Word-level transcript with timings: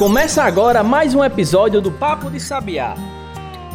Começa 0.00 0.42
agora 0.44 0.82
mais 0.82 1.14
um 1.14 1.22
episódio 1.22 1.78
do 1.78 1.92
Papo 1.92 2.30
de 2.30 2.40
Sabiá, 2.40 2.94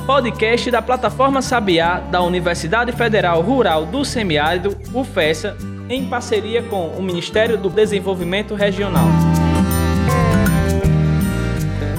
podcast 0.08 0.72
da 0.72 0.82
plataforma 0.82 1.40
Sabiá 1.40 2.00
da 2.00 2.20
Universidade 2.24 2.92
Federal 2.94 3.44
Rural 3.44 3.86
do 3.86 4.04
Semiárido, 4.04 4.76
UFESA, 4.92 5.56
em 5.88 6.10
parceria 6.10 6.64
com 6.64 6.88
o 6.88 7.04
Ministério 7.04 7.60
do 7.60 7.70
Desenvolvimento 7.70 8.56
Regional. 8.56 9.06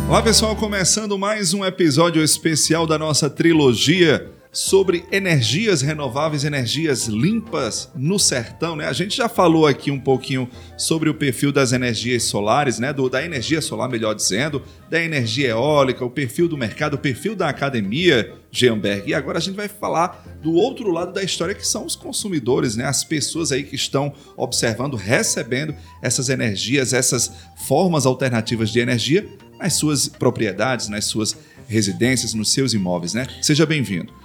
Olá 0.09 0.21
pessoal, 0.21 0.57
começando 0.57 1.17
mais 1.17 1.55
um 1.55 1.65
episódio 1.65 2.21
especial 2.21 2.85
da 2.85 2.99
nossa 2.99 3.31
trilogia 3.31 4.29
sobre 4.57 5.05
energias 5.13 5.83
renováveis, 5.83 6.43
energias 6.43 7.09
limpas 7.09 7.91
no 7.95 8.19
sertão, 8.19 8.75
né? 8.75 8.87
A 8.87 8.93
gente 8.95 9.15
já 9.15 9.29
falou 9.29 9.67
aqui 9.67 9.91
um 9.91 10.01
pouquinho 10.01 10.49
sobre 10.79 11.11
o 11.11 11.15
perfil 11.15 11.53
das 11.53 11.75
energias 11.75 12.23
solares, 12.23 12.79
né? 12.79 12.91
Do, 12.91 13.11
da 13.11 13.23
energia 13.23 13.61
solar, 13.61 13.87
melhor 13.87 14.15
dizendo, 14.15 14.63
da 14.89 14.99
energia 14.99 15.49
eólica, 15.51 16.03
o 16.07 16.09
perfil 16.09 16.49
do 16.49 16.57
mercado, 16.57 16.95
o 16.95 16.99
perfil 16.99 17.37
da 17.37 17.51
academia, 17.51 18.33
Geamberg. 18.51 19.11
E 19.11 19.13
agora 19.13 19.37
a 19.37 19.43
gente 19.43 19.57
vai 19.57 19.69
falar 19.69 20.25
do 20.43 20.55
outro 20.55 20.91
lado 20.91 21.13
da 21.13 21.23
história, 21.23 21.55
que 21.55 21.69
são 21.69 21.85
os 21.85 21.95
consumidores, 21.95 22.77
né? 22.77 22.87
As 22.87 23.05
pessoas 23.05 23.53
aí 23.53 23.63
que 23.63 23.77
estão 23.77 24.15
observando, 24.39 24.97
recebendo 24.97 25.75
essas 26.01 26.31
energias, 26.31 26.95
essas 26.95 27.31
formas 27.67 28.07
alternativas 28.07 28.71
de 28.71 28.79
energia 28.79 29.29
nas 29.61 29.75
suas 29.75 30.09
propriedades, 30.09 30.89
nas 30.89 31.05
suas 31.05 31.37
residências, 31.69 32.33
nos 32.33 32.51
seus 32.51 32.73
imóveis, 32.73 33.13
né? 33.13 33.27
Seja 33.43 33.67
bem-vindo. 33.67 34.25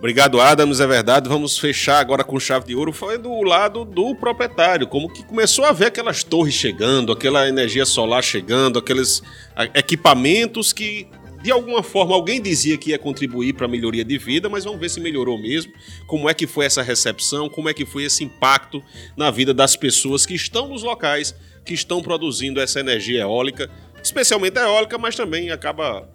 Obrigado, 0.00 0.40
Adams. 0.40 0.80
É 0.80 0.86
verdade. 0.86 1.28
Vamos 1.28 1.58
fechar 1.58 2.00
agora 2.00 2.24
com 2.24 2.40
chave 2.40 2.68
de 2.68 2.74
ouro. 2.74 2.90
Foi 2.90 3.18
do 3.18 3.42
lado 3.42 3.84
do 3.84 4.14
proprietário, 4.14 4.86
como 4.86 5.12
que 5.12 5.22
começou 5.22 5.66
a 5.66 5.72
ver 5.72 5.86
aquelas 5.86 6.24
torres 6.24 6.54
chegando, 6.54 7.12
aquela 7.12 7.46
energia 7.46 7.84
solar 7.84 8.22
chegando, 8.22 8.78
aqueles 8.78 9.22
equipamentos 9.74 10.72
que 10.72 11.06
de 11.42 11.50
alguma 11.50 11.82
forma 11.82 12.14
alguém 12.14 12.40
dizia 12.40 12.78
que 12.78 12.90
ia 12.90 12.98
contribuir 12.98 13.52
para 13.52 13.66
a 13.66 13.68
melhoria 13.68 14.04
de 14.04 14.16
vida, 14.16 14.48
mas 14.48 14.64
vamos 14.64 14.80
ver 14.80 14.88
se 14.88 15.00
melhorou 15.00 15.38
mesmo. 15.38 15.70
Como 16.06 16.30
é 16.30 16.34
que 16.34 16.46
foi 16.46 16.64
essa 16.64 16.82
recepção? 16.82 17.50
Como 17.50 17.68
é 17.68 17.74
que 17.74 17.84
foi 17.84 18.04
esse 18.04 18.24
impacto 18.24 18.82
na 19.16 19.30
vida 19.30 19.52
das 19.52 19.76
pessoas 19.76 20.24
que 20.24 20.34
estão 20.34 20.66
nos 20.68 20.82
locais 20.82 21.34
que 21.62 21.74
estão 21.74 22.00
produzindo 22.00 22.58
essa 22.58 22.80
energia 22.80 23.20
eólica, 23.20 23.70
especialmente 24.02 24.58
a 24.58 24.62
eólica, 24.62 24.96
mas 24.96 25.14
também 25.14 25.50
acaba 25.50 26.08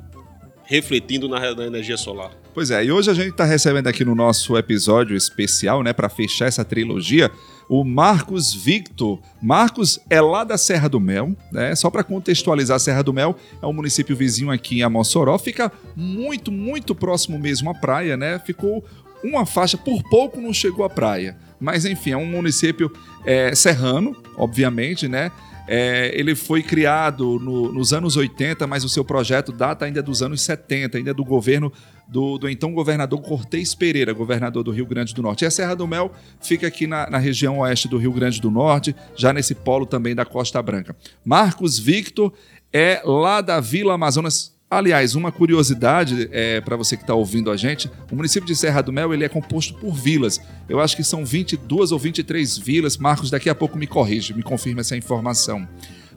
refletindo 0.64 1.30
na, 1.30 1.54
na 1.54 1.68
energia 1.68 1.98
solar. 1.98 2.45
Pois 2.56 2.72
é, 2.72 2.86
e 2.86 2.90
hoje 2.90 3.12
a 3.12 3.14
gente 3.14 3.32
está 3.32 3.44
recebendo 3.44 3.88
aqui 3.88 4.06
no 4.06 4.16
nosso 4.16 4.58
episódio 4.58 5.14
especial, 5.14 5.84
né, 5.84 5.92
para 5.92 6.08
fechar 6.08 6.46
essa 6.46 6.64
trilogia, 6.64 7.30
o 7.68 7.84
Marcos 7.84 8.54
Victor. 8.54 9.20
Marcos 9.42 10.00
é 10.10 10.22
lá 10.22 10.46
da 10.46 10.58
Serra 10.58 10.88
do 10.88 10.98
Mel, 10.98 11.36
né? 11.52 11.76
Só 11.76 11.90
para 11.90 12.02
contextualizar, 12.02 12.80
Serra 12.80 13.04
do 13.04 13.12
Mel 13.12 13.36
é 13.62 13.68
um 13.68 13.74
município 13.74 14.16
vizinho 14.16 14.52
aqui 14.52 14.78
em 14.78 14.84
Amossoró, 14.84 15.38
fica 15.38 15.70
muito, 15.98 16.50
muito 16.50 16.96
próximo 16.96 17.38
mesmo 17.38 17.70
à 17.70 17.74
praia, 17.74 18.16
né? 18.16 18.40
Ficou 18.40 18.86
uma 19.22 19.46
faixa, 19.46 19.78
por 19.78 20.02
pouco 20.04 20.40
não 20.40 20.54
chegou 20.54 20.86
à 20.86 20.90
praia. 20.90 21.36
Mas 21.60 21.84
enfim, 21.84 22.12
é 22.12 22.18
um 22.18 22.26
município 22.26 22.90
é, 23.26 23.54
serrano, 23.54 24.16
obviamente, 24.38 25.10
né? 25.10 25.30
É, 25.68 26.12
ele 26.14 26.36
foi 26.36 26.62
criado 26.62 27.40
no, 27.40 27.72
nos 27.72 27.92
anos 27.92 28.16
80, 28.16 28.68
mas 28.68 28.84
o 28.84 28.90
seu 28.90 29.04
projeto 29.04 29.52
data 29.52 29.86
ainda 29.86 30.02
dos 30.02 30.22
anos 30.22 30.42
70, 30.42 30.98
ainda 30.98 31.14
do 31.14 31.26
governo 31.26 31.74
do, 32.08 32.38
do, 32.38 32.50
então 32.50 32.74
governador 32.74 33.22
Cortês 33.22 33.74
Pereira, 33.74 34.14
governador 34.14 34.64
do 34.64 34.72
Rio 34.72 34.86
Grande 34.86 35.14
do 35.14 35.22
Norte. 35.22 35.44
E 35.44 35.48
a 35.48 35.52
Serra 35.52 35.76
do 35.76 35.88
Mel 35.88 36.12
fica 36.42 36.68
aqui 36.68 36.88
na, 36.88 37.10
na, 37.10 37.18
região 37.18 37.60
oeste 37.60 37.88
do 37.88 37.98
Rio 37.98 38.12
Grande 38.12 38.40
do 38.40 38.52
Norte, 38.52 38.96
já 39.16 39.34
nesse 39.34 39.56
polo 39.56 39.86
também 39.86 40.16
da 40.16 40.26
Costa 40.26 40.62
Branca. 40.62 40.96
Marcos 41.24 41.80
Victor 41.80 42.34
é 42.72 43.02
lá 43.04 43.42
da 43.42 43.60
Vila 43.60 43.94
Amazonas. 43.94 44.54
Aliás, 44.70 45.16
uma 45.16 45.32
curiosidade 45.32 46.28
é, 46.32 46.60
para 46.60 46.76
você 46.76 46.98
que 46.98 47.04
está 47.04 47.14
ouvindo 47.14 47.52
a 47.52 47.56
gente, 47.56 47.90
o 48.12 48.16
município 48.16 48.48
de 48.48 48.56
Serra 48.56 48.82
do 48.82 48.92
Mel 48.92 49.14
ele 49.14 49.24
é 49.24 49.30
composto 49.30 49.76
por 49.76 49.94
vilas. 49.94 50.42
Eu 50.68 50.80
acho 50.80 50.96
que 50.96 51.04
são 51.04 51.24
22 51.24 51.92
ou 51.92 52.00
23 52.00 52.58
vilas. 52.58 52.98
Marcos, 52.98 53.30
daqui 53.30 53.50
a 53.50 53.56
pouco 53.56 53.78
me 53.78 53.86
corrige, 53.86 54.34
me 54.34 54.42
confirma 54.44 54.82
essa 54.82 54.98
informação 54.98 55.68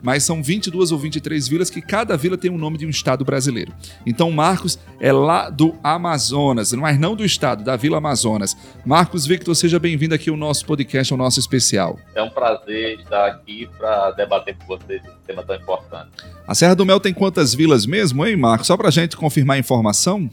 mas 0.03 0.25
são 0.25 0.43
22 0.43 0.93
ou 0.93 0.99
23 0.99 1.49
vilas 1.49 1.71
que 1.71 1.81
cada 1.81 2.17
vila 2.17 2.37
tem 2.37 2.51
o 2.51 2.59
nome 2.59 2.79
de 2.79 2.87
um 2.87 2.91
estado 2.91 3.25
brasileiro. 3.25 3.73
Então 4.07 4.31
Marcos 4.31 4.79
é 5.01 5.13
lá 5.13 5.51
do 5.51 5.75
Amazonas, 5.83 6.73
mas 6.73 6.99
não 6.99 7.15
do 7.15 7.25
estado, 7.25 7.65
da 7.65 7.77
Vila 7.77 7.99
Amazonas. 7.99 8.57
Marcos 8.85 9.27
Victor, 9.27 9.55
seja 9.55 9.79
bem-vindo 9.79 10.15
aqui 10.15 10.31
ao 10.31 10.37
nosso 10.37 10.65
podcast, 10.67 11.13
ao 11.13 11.19
nosso 11.19 11.41
especial. 11.41 11.99
É 12.15 12.23
um 12.23 12.31
prazer 12.31 12.99
estar 13.01 13.27
aqui 13.27 13.69
para 13.79 14.13
debater 14.13 14.57
com 14.57 14.67
vocês 14.67 15.03
esse 15.05 15.17
tema 15.27 15.43
tão 15.43 15.57
importante. 15.57 16.11
A 16.47 16.55
Serra 16.55 16.75
do 16.75 16.87
Mel 16.87 17.01
tem 17.01 17.13
quantas 17.13 17.55
vilas 17.55 17.87
mesmo, 17.87 18.27
hein, 18.27 18.37
Marcos? 18.37 18.67
Só 18.67 18.77
para 18.77 18.89
a 18.89 18.93
gente 18.93 19.17
confirmar 19.17 19.57
a 19.57 19.61
informação. 19.61 20.29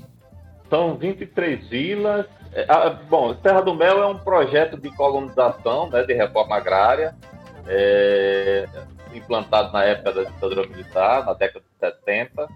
São 0.69 0.95
23 0.95 1.67
vilas. 1.67 2.25
É, 2.53 2.65
ah, 2.69 2.97
bom, 3.09 3.35
Serra 3.43 3.61
do 3.61 3.75
Mel 3.75 4.01
é 4.01 4.07
um 4.07 4.17
projeto 4.17 4.79
de 4.79 4.89
colonização, 4.91 5.89
né, 5.89 6.03
de 6.03 6.13
reforma 6.13 6.55
agrária. 6.55 7.13
É, 7.67 8.67
implantado 9.17 9.71
na 9.71 9.83
época 9.83 10.13
da 10.13 10.23
ditadura 10.23 10.67
militar, 10.67 11.25
na 11.25 11.33
década 11.33 11.63
de 11.65 11.79
70, 11.79 12.47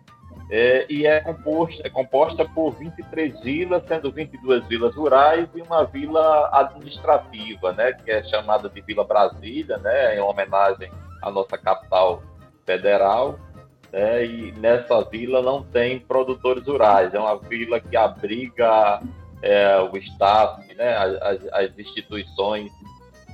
é, 0.51 0.85
e 0.89 1.05
é 1.05 1.19
composta, 1.19 1.81
é 1.85 1.89
composta 1.89 2.43
por 2.43 2.71
23 2.71 3.39
vilas, 3.41 3.83
sendo 3.87 4.11
22 4.11 4.65
vilas 4.65 4.95
rurais 4.95 5.47
e 5.53 5.61
uma 5.61 5.83
vila 5.85 6.49
administrativa, 6.51 7.71
né, 7.73 7.93
que 7.93 8.09
é 8.09 8.23
chamada 8.23 8.67
de 8.67 8.81
Vila 8.81 9.03
Brasília, 9.03 9.77
né, 9.77 10.17
em 10.17 10.19
homenagem 10.19 10.91
à 11.21 11.29
nossa 11.29 11.55
capital 11.55 12.23
federal. 12.65 13.37
Né, 13.91 14.25
e 14.25 14.51
nessa 14.53 15.03
vila 15.03 15.41
não 15.41 15.63
tem 15.63 15.99
produtores 15.99 16.65
rurais, 16.65 17.13
é 17.13 17.19
uma 17.19 17.37
vila 17.37 17.79
que 17.79 17.95
abriga 17.95 19.01
é, 19.43 19.79
o 19.79 19.95
staff, 19.97 20.73
né, 20.75 20.95
as, 21.21 21.47
as 21.53 21.77
instituições 21.77 22.71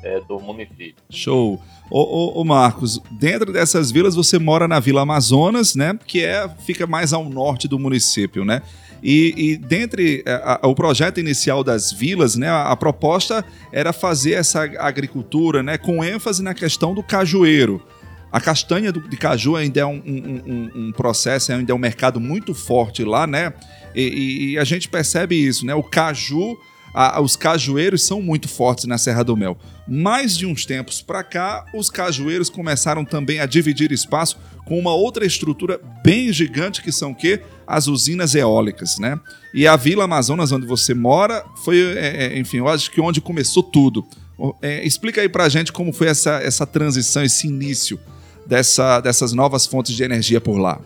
é, 0.03 0.19
do 0.21 0.39
município. 0.39 1.03
Show. 1.09 1.61
Ô, 1.89 2.01
ô, 2.01 2.41
ô, 2.41 2.43
Marcos, 2.43 2.99
dentro 3.11 3.53
dessas 3.53 3.91
vilas 3.91 4.15
você 4.15 4.39
mora 4.39 4.67
na 4.67 4.79
Vila 4.79 5.01
Amazonas, 5.01 5.75
né? 5.75 5.97
Que 6.05 6.23
é, 6.23 6.49
fica 6.65 6.87
mais 6.87 7.13
ao 7.13 7.29
norte 7.29 7.67
do 7.67 7.77
município, 7.77 8.43
né? 8.43 8.61
E, 9.03 9.33
e 9.37 9.57
dentre 9.57 10.23
é, 10.25 10.33
a, 10.33 10.59
a, 10.63 10.67
o 10.67 10.73
projeto 10.73 11.19
inicial 11.19 11.63
das 11.63 11.91
vilas, 11.91 12.35
né, 12.35 12.49
a, 12.49 12.71
a, 12.71 12.75
proposta 12.75 13.45
era 13.71 13.93
fazer 13.93 14.31
essa 14.31 14.63
agricultura 14.79 15.61
né, 15.61 15.77
com 15.77 16.03
ênfase 16.03 16.41
na 16.41 16.55
questão 16.55 16.91
do 16.95 17.03
cajueiro. 17.03 17.85
A 18.31 18.41
castanha 18.41 18.91
do, 18.91 19.07
de 19.07 19.15
caju 19.15 19.55
ainda 19.55 19.79
é 19.79 19.85
um, 19.85 20.01
um, 20.05 20.41
um, 20.45 20.71
um, 20.87 20.91
processo, 20.91 21.51
ainda 21.51 21.71
é 21.71 21.75
um 21.75 21.79
mercado 21.79 22.19
muito 22.19 22.55
forte 22.55 23.03
lá, 23.03 23.27
né? 23.27 23.53
E, 23.93 24.01
e, 24.01 24.51
e 24.51 24.57
a 24.57 24.63
gente 24.63 24.89
percebe 24.89 25.35
isso, 25.35 25.65
né? 25.65 25.75
O 25.75 25.83
caju 25.83 26.57
a, 26.95 27.19
os 27.19 27.35
cajueiros 27.35 28.03
são 28.03 28.21
muito 28.21 28.47
fortes 28.47 28.85
na 28.85 28.97
Serra 28.97 29.21
do 29.21 29.35
Mel. 29.35 29.57
Mais 29.85 30.37
de 30.37 30.45
uns 30.45 30.65
tempos 30.65 31.01
para 31.01 31.21
cá, 31.23 31.65
os 31.75 31.89
cajueiros 31.89 32.49
começaram 32.49 33.03
também 33.03 33.41
a 33.41 33.45
dividir 33.45 33.91
espaço 33.91 34.37
com 34.65 34.79
uma 34.79 34.95
outra 34.95 35.25
estrutura 35.25 35.79
bem 36.01 36.31
gigante 36.31 36.81
que 36.81 36.93
são 36.93 37.13
que 37.13 37.41
as 37.67 37.87
usinas 37.87 38.33
eólicas, 38.33 38.97
né? 38.97 39.19
E 39.53 39.67
a 39.67 39.75
Vila 39.75 40.05
Amazonas 40.05 40.53
onde 40.53 40.65
você 40.65 40.93
mora 40.93 41.43
foi, 41.65 41.97
é, 41.97 42.27
é 42.27 42.39
enfim, 42.39 42.57
eu 42.57 42.67
acho 42.69 42.89
que 42.89 43.01
onde 43.01 43.19
começou 43.19 43.61
tudo. 43.61 44.05
É, 44.61 44.85
explica 44.85 45.19
aí 45.19 45.27
para 45.27 45.43
a 45.43 45.49
gente 45.49 45.73
como 45.73 45.91
foi 45.91 46.07
essa, 46.07 46.39
essa 46.41 46.65
transição, 46.65 47.23
esse 47.23 47.47
início 47.47 47.99
dessa, 48.45 49.01
dessas 49.01 49.33
novas 49.33 49.65
fontes 49.65 49.93
de 49.93 50.03
energia 50.03 50.39
por 50.39 50.57
lá. 50.57 50.79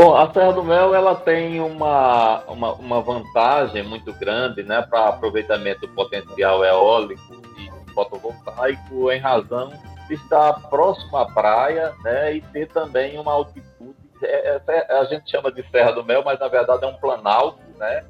Bom, 0.00 0.14
a 0.14 0.32
Serra 0.32 0.52
do 0.52 0.62
Mel 0.62 0.94
ela 0.94 1.16
tem 1.16 1.60
uma, 1.60 2.44
uma, 2.44 2.72
uma 2.74 3.00
vantagem 3.00 3.82
muito 3.82 4.12
grande 4.12 4.62
né, 4.62 4.80
para 4.80 5.08
aproveitamento 5.08 5.80
do 5.80 5.88
potencial 5.88 6.64
eólico 6.64 7.34
e 7.58 7.92
fotovoltaico 7.92 9.10
em 9.10 9.18
razão 9.18 9.72
de 10.06 10.14
estar 10.14 10.52
próximo 10.68 11.16
à 11.16 11.26
praia 11.26 11.92
né, 12.04 12.34
e 12.36 12.40
ter 12.40 12.68
também 12.68 13.18
uma 13.18 13.32
altitude. 13.32 13.96
É, 14.22 14.60
é, 14.68 14.98
a 15.00 15.04
gente 15.06 15.28
chama 15.28 15.50
de 15.50 15.68
Serra 15.68 15.90
do 15.90 16.04
Mel, 16.04 16.22
mas 16.24 16.38
na 16.38 16.46
verdade 16.46 16.84
é 16.84 16.86
um 16.86 16.94
planalto. 16.94 17.58
Né? 17.76 18.04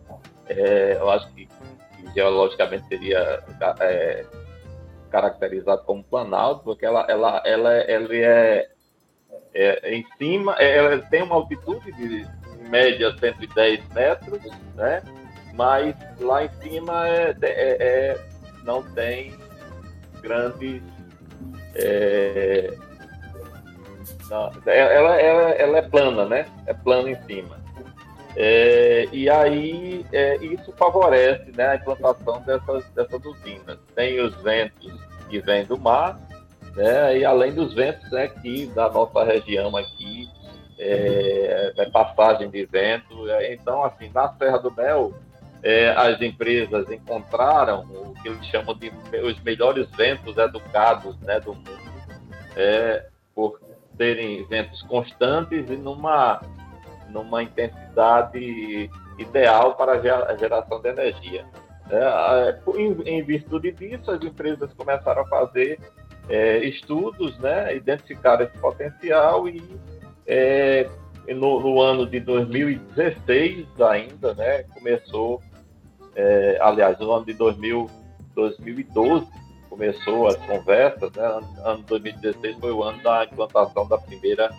É, 0.47 0.99
eu 1.01 1.09
acho 1.09 1.27
que, 1.33 1.47
que 1.47 2.15
geologicamente 2.15 2.87
seria 2.87 3.43
é, 3.81 4.27
caracterizado 5.11 5.85
como 5.85 6.05
planalto, 6.05 6.65
porque 6.65 6.85
ela, 6.85 7.07
ela, 7.09 7.41
ela, 7.47 7.73
ela 7.77 8.15
é 8.15 8.69
é, 9.59 9.95
em 9.95 10.07
cima, 10.17 10.55
é, 10.59 10.77
ela 10.77 10.99
tem 10.99 11.23
uma 11.23 11.35
altitude 11.35 11.91
de 11.93 12.25
média 12.69 13.13
110 13.19 13.89
metros, 13.89 14.41
né? 14.77 15.03
mas 15.55 15.97
lá 16.21 16.45
em 16.45 16.51
cima 16.63 17.09
é, 17.09 17.37
é, 17.43 17.77
é 17.81 18.29
não 18.63 18.83
tem 18.95 19.35
grandes. 20.23 20.81
É, 21.75 22.73
não, 24.31 24.53
ela, 24.67 25.21
ela, 25.21 25.51
ela 25.51 25.79
é 25.79 25.83
plana, 25.83 26.27
né? 26.27 26.47
É 26.67 26.75
plana 26.75 27.11
em 27.11 27.21
cima. 27.25 27.59
É, 28.37 29.09
e 29.11 29.29
aí 29.29 30.07
é, 30.13 30.37
isso 30.37 30.73
favorece 30.77 31.51
né, 31.57 31.71
a 31.71 31.75
implantação 31.77 32.41
dessas, 32.43 32.89
dessas 32.91 33.25
usinas. 33.25 33.79
Tem 33.97 34.21
os 34.21 34.35
ventos 34.43 34.93
que 35.29 35.41
vêm 35.41 35.65
do 35.65 35.77
mar, 35.77 36.21
né? 36.79 37.19
E 37.19 37.25
além 37.25 37.53
dos 37.53 37.75
ventos 37.75 38.09
né, 38.13 38.25
aqui 38.25 38.67
da 38.67 38.89
nossa 38.89 39.25
região 39.25 39.77
aqui, 39.77 40.29
é, 40.79 41.73
é 41.77 41.91
passagem 41.91 42.49
de 42.49 42.65
vento. 42.67 43.27
Então, 43.51 43.83
assim, 43.83 44.09
na 44.15 44.33
Serra 44.35 44.59
do 44.59 44.71
Mel, 44.71 45.13
é, 45.61 45.91
as 45.91 46.21
empresas 46.23 46.89
encontraram 46.89 47.81
o 47.81 48.15
que 48.23 48.29
eles 48.29 48.47
chamam 48.47 48.79
de 48.79 48.93
os 49.25 49.43
melhores 49.43 49.91
ventos 49.97 50.37
educados 50.39 51.19
né, 51.21 51.41
do 51.41 51.53
mundo, 51.53 51.79
é, 52.57 53.07
por 53.35 53.61
terem 53.97 54.45
ventos 54.47 54.81
constantes 54.83 55.69
e 55.69 55.77
numa, 55.77 56.41
numa 57.09 57.43
intensidade 57.43 58.89
ideal 59.19 59.75
para 59.75 59.95
a 59.95 60.37
geração 60.37 60.81
de 60.81 60.89
energia. 60.91 61.45
É, 61.91 62.61
em, 62.77 63.03
em, 63.05 63.23
virtude 63.25 63.73
disso, 63.73 64.13
as 64.13 64.23
empresas 64.23 64.73
começaram 64.75 65.23
a 65.23 65.27
fazer 65.27 65.81
é, 66.29 66.65
estudos, 66.65 67.39
né, 67.39 67.75
identificar 67.77 68.41
esse 68.41 68.57
potencial 68.59 69.49
e 69.49 69.63
é, 70.27 70.89
no, 71.29 71.61
no, 71.61 71.81
ano 71.81 72.07
de 72.07 72.21
2016 72.21 73.67
ainda, 73.81 74.35
né, 74.35 74.63
começou, 74.75 75.43
é, 76.15 76.59
aliás, 76.61 76.99
no 76.99 77.13
ano 77.13 77.25
de 77.25 77.35
2000, 77.35 77.91
2012 78.35 79.27
começou 79.69 80.27
as 80.27 80.37
conversas, 80.37 81.13
né, 81.13 81.41
ano 81.65 81.83
2016 81.87 82.57
foi 82.59 82.73
o 82.73 82.83
ano 82.83 83.03
da 83.03 83.25
implantação 83.25 83.87
da 83.87 83.99
primeira 83.99 84.51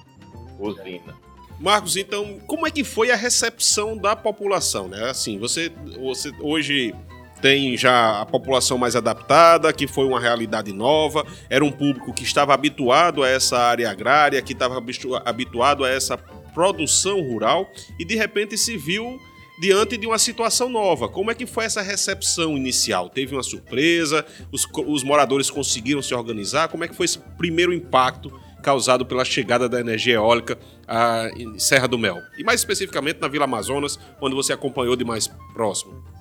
usina. 0.59 1.15
Marcos, 1.59 1.97
então, 1.97 2.39
como 2.47 2.65
é 2.65 2.71
que 2.71 2.85
foi 2.85 3.11
a 3.11 3.15
recepção 3.15 3.97
da 3.97 4.15
população, 4.15 4.87
né? 4.87 5.09
Assim, 5.09 5.37
você, 5.37 5.69
você 5.99 6.31
hoje 6.39 6.95
tem 7.41 7.77
já 7.77 8.21
a 8.21 8.25
população 8.25 8.77
mais 8.77 8.95
adaptada, 8.95 9.71
que 9.71 9.87
foi 9.87 10.05
uma 10.05 10.19
realidade 10.19 10.73
nova, 10.73 11.25
era 11.49 11.63
um 11.63 11.71
público 11.71 12.13
que 12.13 12.23
estava 12.23 12.53
habituado 12.53 13.23
a 13.23 13.29
essa 13.29 13.57
área 13.57 13.89
agrária, 13.89 14.41
que 14.41 14.53
estava 14.53 14.81
habituado 15.25 15.83
a 15.83 15.89
essa 15.89 16.17
produção 16.17 17.21
rural 17.21 17.69
e 17.97 18.05
de 18.05 18.15
repente 18.15 18.57
se 18.57 18.75
viu 18.77 19.19
diante 19.59 19.97
de 19.97 20.07
uma 20.07 20.17
situação 20.17 20.69
nova. 20.69 21.09
Como 21.09 21.29
é 21.29 21.35
que 21.35 21.45
foi 21.45 21.65
essa 21.65 21.81
recepção 21.81 22.55
inicial? 22.55 23.09
Teve 23.09 23.35
uma 23.35 23.43
surpresa? 23.43 24.25
Os, 24.51 24.65
os 24.87 25.03
moradores 25.03 25.49
conseguiram 25.49 26.01
se 26.01 26.13
organizar? 26.15 26.69
Como 26.69 26.83
é 26.83 26.87
que 26.87 26.95
foi 26.95 27.05
esse 27.05 27.19
primeiro 27.37 27.73
impacto 27.73 28.31
causado 28.63 29.05
pela 29.05 29.25
chegada 29.25 29.67
da 29.67 29.79
energia 29.79 30.15
eólica 30.15 30.57
à 30.87 31.29
Serra 31.57 31.87
do 31.87 31.97
Mel? 31.97 32.17
E 32.37 32.43
mais 32.43 32.61
especificamente 32.61 33.19
na 33.19 33.27
Vila 33.27 33.43
Amazonas, 33.43 33.99
onde 34.21 34.33
você 34.33 34.53
acompanhou 34.53 34.95
de 34.95 35.03
mais 35.03 35.27
próximo. 35.53 36.18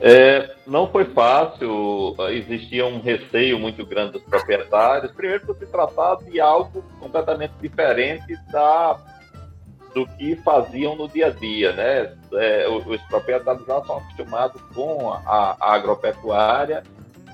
É, 0.00 0.54
não 0.66 0.86
foi 0.86 1.06
fácil, 1.06 2.14
existia 2.30 2.86
um 2.86 3.00
receio 3.00 3.58
muito 3.58 3.84
grande 3.84 4.12
dos 4.12 4.22
proprietários. 4.22 5.10
Primeiro, 5.12 5.44
por 5.46 5.56
se 5.56 5.66
tratar 5.66 6.16
de 6.16 6.40
algo 6.40 6.82
completamente 7.00 7.52
diferente 7.60 8.36
da, 8.52 8.96
do 9.92 10.06
que 10.06 10.36
faziam 10.36 10.94
no 10.94 11.08
dia 11.08 11.26
a 11.26 11.30
dia, 11.30 11.72
né? 11.72 12.16
É, 12.34 12.68
os 12.68 13.02
proprietários 13.02 13.66
já 13.66 13.84
são 13.84 13.98
acostumados 13.98 14.62
com 14.72 15.12
a, 15.12 15.56
a 15.58 15.74
agropecuária 15.74 16.84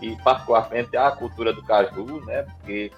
e 0.00 0.16
particularmente 0.22 0.96
a 0.96 1.10
cultura 1.10 1.52
do 1.52 1.62
caju, 1.62 2.24
né? 2.24 2.42
Porque 2.42 2.90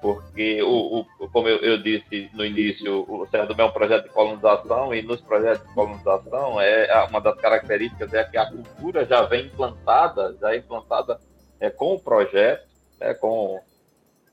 porque, 0.00 0.62
o, 0.62 1.00
o 1.00 1.28
como 1.28 1.48
eu, 1.48 1.58
eu, 1.58 1.78
disse 1.78 2.30
no 2.32 2.44
início, 2.44 3.04
o 3.08 3.26
Serra 3.26 3.46
do 3.46 3.54
Mel 3.54 3.66
é 3.66 3.68
um 3.68 3.72
projeto 3.72 4.04
de 4.04 4.10
colonização 4.10 4.94
e 4.94 5.02
nos 5.02 5.20
projetos 5.20 5.66
de 5.66 5.74
colonização 5.74 6.60
é 6.60 7.06
uma 7.08 7.20
das 7.20 7.36
características 7.36 8.12
é 8.14 8.24
que 8.24 8.38
a 8.38 8.46
cultura 8.46 9.04
já 9.04 9.22
vem 9.22 9.46
implantada, 9.46 10.36
já 10.40 10.54
é 10.54 10.56
implantada 10.56 11.20
é, 11.60 11.68
com 11.68 11.94
o 11.94 12.00
projeto, 12.00 12.66
é, 12.98 13.12
com 13.12 13.60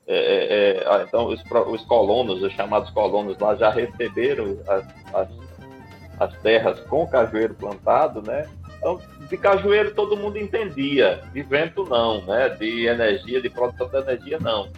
é, 0.07 0.15
é, 0.15 0.77
é 0.77 1.03
então 1.03 1.27
os, 1.27 1.43
os, 1.67 1.83
colonos, 1.85 2.41
os 2.41 2.53
chamados 2.53 2.89
colonos 2.91 3.37
lá 3.37 3.55
já 3.55 3.69
receberam 3.69 4.57
as, 4.67 4.85
as, 5.13 5.29
as 6.19 6.41
terras 6.41 6.79
com 6.81 7.05
cajueiro 7.05 7.53
plantado, 7.53 8.21
né? 8.21 8.49
Então, 8.77 9.01
de 9.27 9.37
cajueiro 9.37 9.93
todo 9.93 10.15
mundo 10.15 10.37
entendia, 10.37 11.21
de 11.33 11.41
vento 11.41 11.83
não, 11.83 12.21
né? 12.21 12.47
De 12.49 12.85
energia, 12.85 13.41
de 13.41 13.49
produção 13.49 13.89
de 13.89 13.97
energia 13.97 14.39
não. 14.39 14.69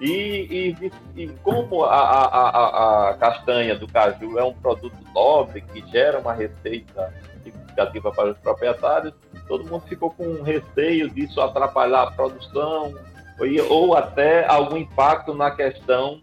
E, 0.00 0.74
e, 0.78 0.92
e 1.22 1.28
como 1.42 1.84
a, 1.84 1.96
a, 1.96 3.10
a, 3.10 3.14
castanha 3.14 3.74
do 3.74 3.86
caju 3.86 4.38
é 4.38 4.44
um 4.44 4.52
produto 4.52 4.96
nobre 5.14 5.62
que 5.62 5.86
gera 5.90 6.18
uma 6.18 6.34
receita 6.34 7.12
significativa 7.42 8.12
para 8.12 8.32
os 8.32 8.38
proprietários, 8.38 9.14
todo 9.48 9.64
mundo 9.64 9.82
ficou 9.86 10.10
com 10.10 10.42
receio 10.42 11.08
disso 11.08 11.40
atrapalhar 11.40 12.02
a 12.02 12.10
produção 12.10 12.94
ou, 13.38 13.70
ou 13.70 13.96
até 13.96 14.46
algum 14.46 14.76
impacto 14.76 15.32
na 15.34 15.50
questão 15.50 16.20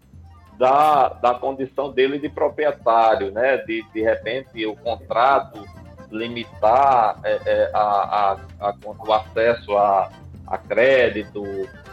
da, 0.56 1.08
da 1.08 1.34
condição 1.34 1.90
dele 1.90 2.18
de 2.18 2.28
proprietário, 2.28 3.32
né? 3.32 3.56
De, 3.58 3.82
de 3.92 4.02
repente 4.02 4.64
o 4.66 4.76
contrato 4.76 5.64
limitar 6.10 7.18
é, 7.24 7.40
é, 7.44 7.70
a, 7.74 7.80
a, 7.80 8.68
a, 8.68 8.74
o 8.84 9.12
acesso 9.12 9.76
a, 9.76 10.10
a 10.46 10.58
crédito 10.58 11.42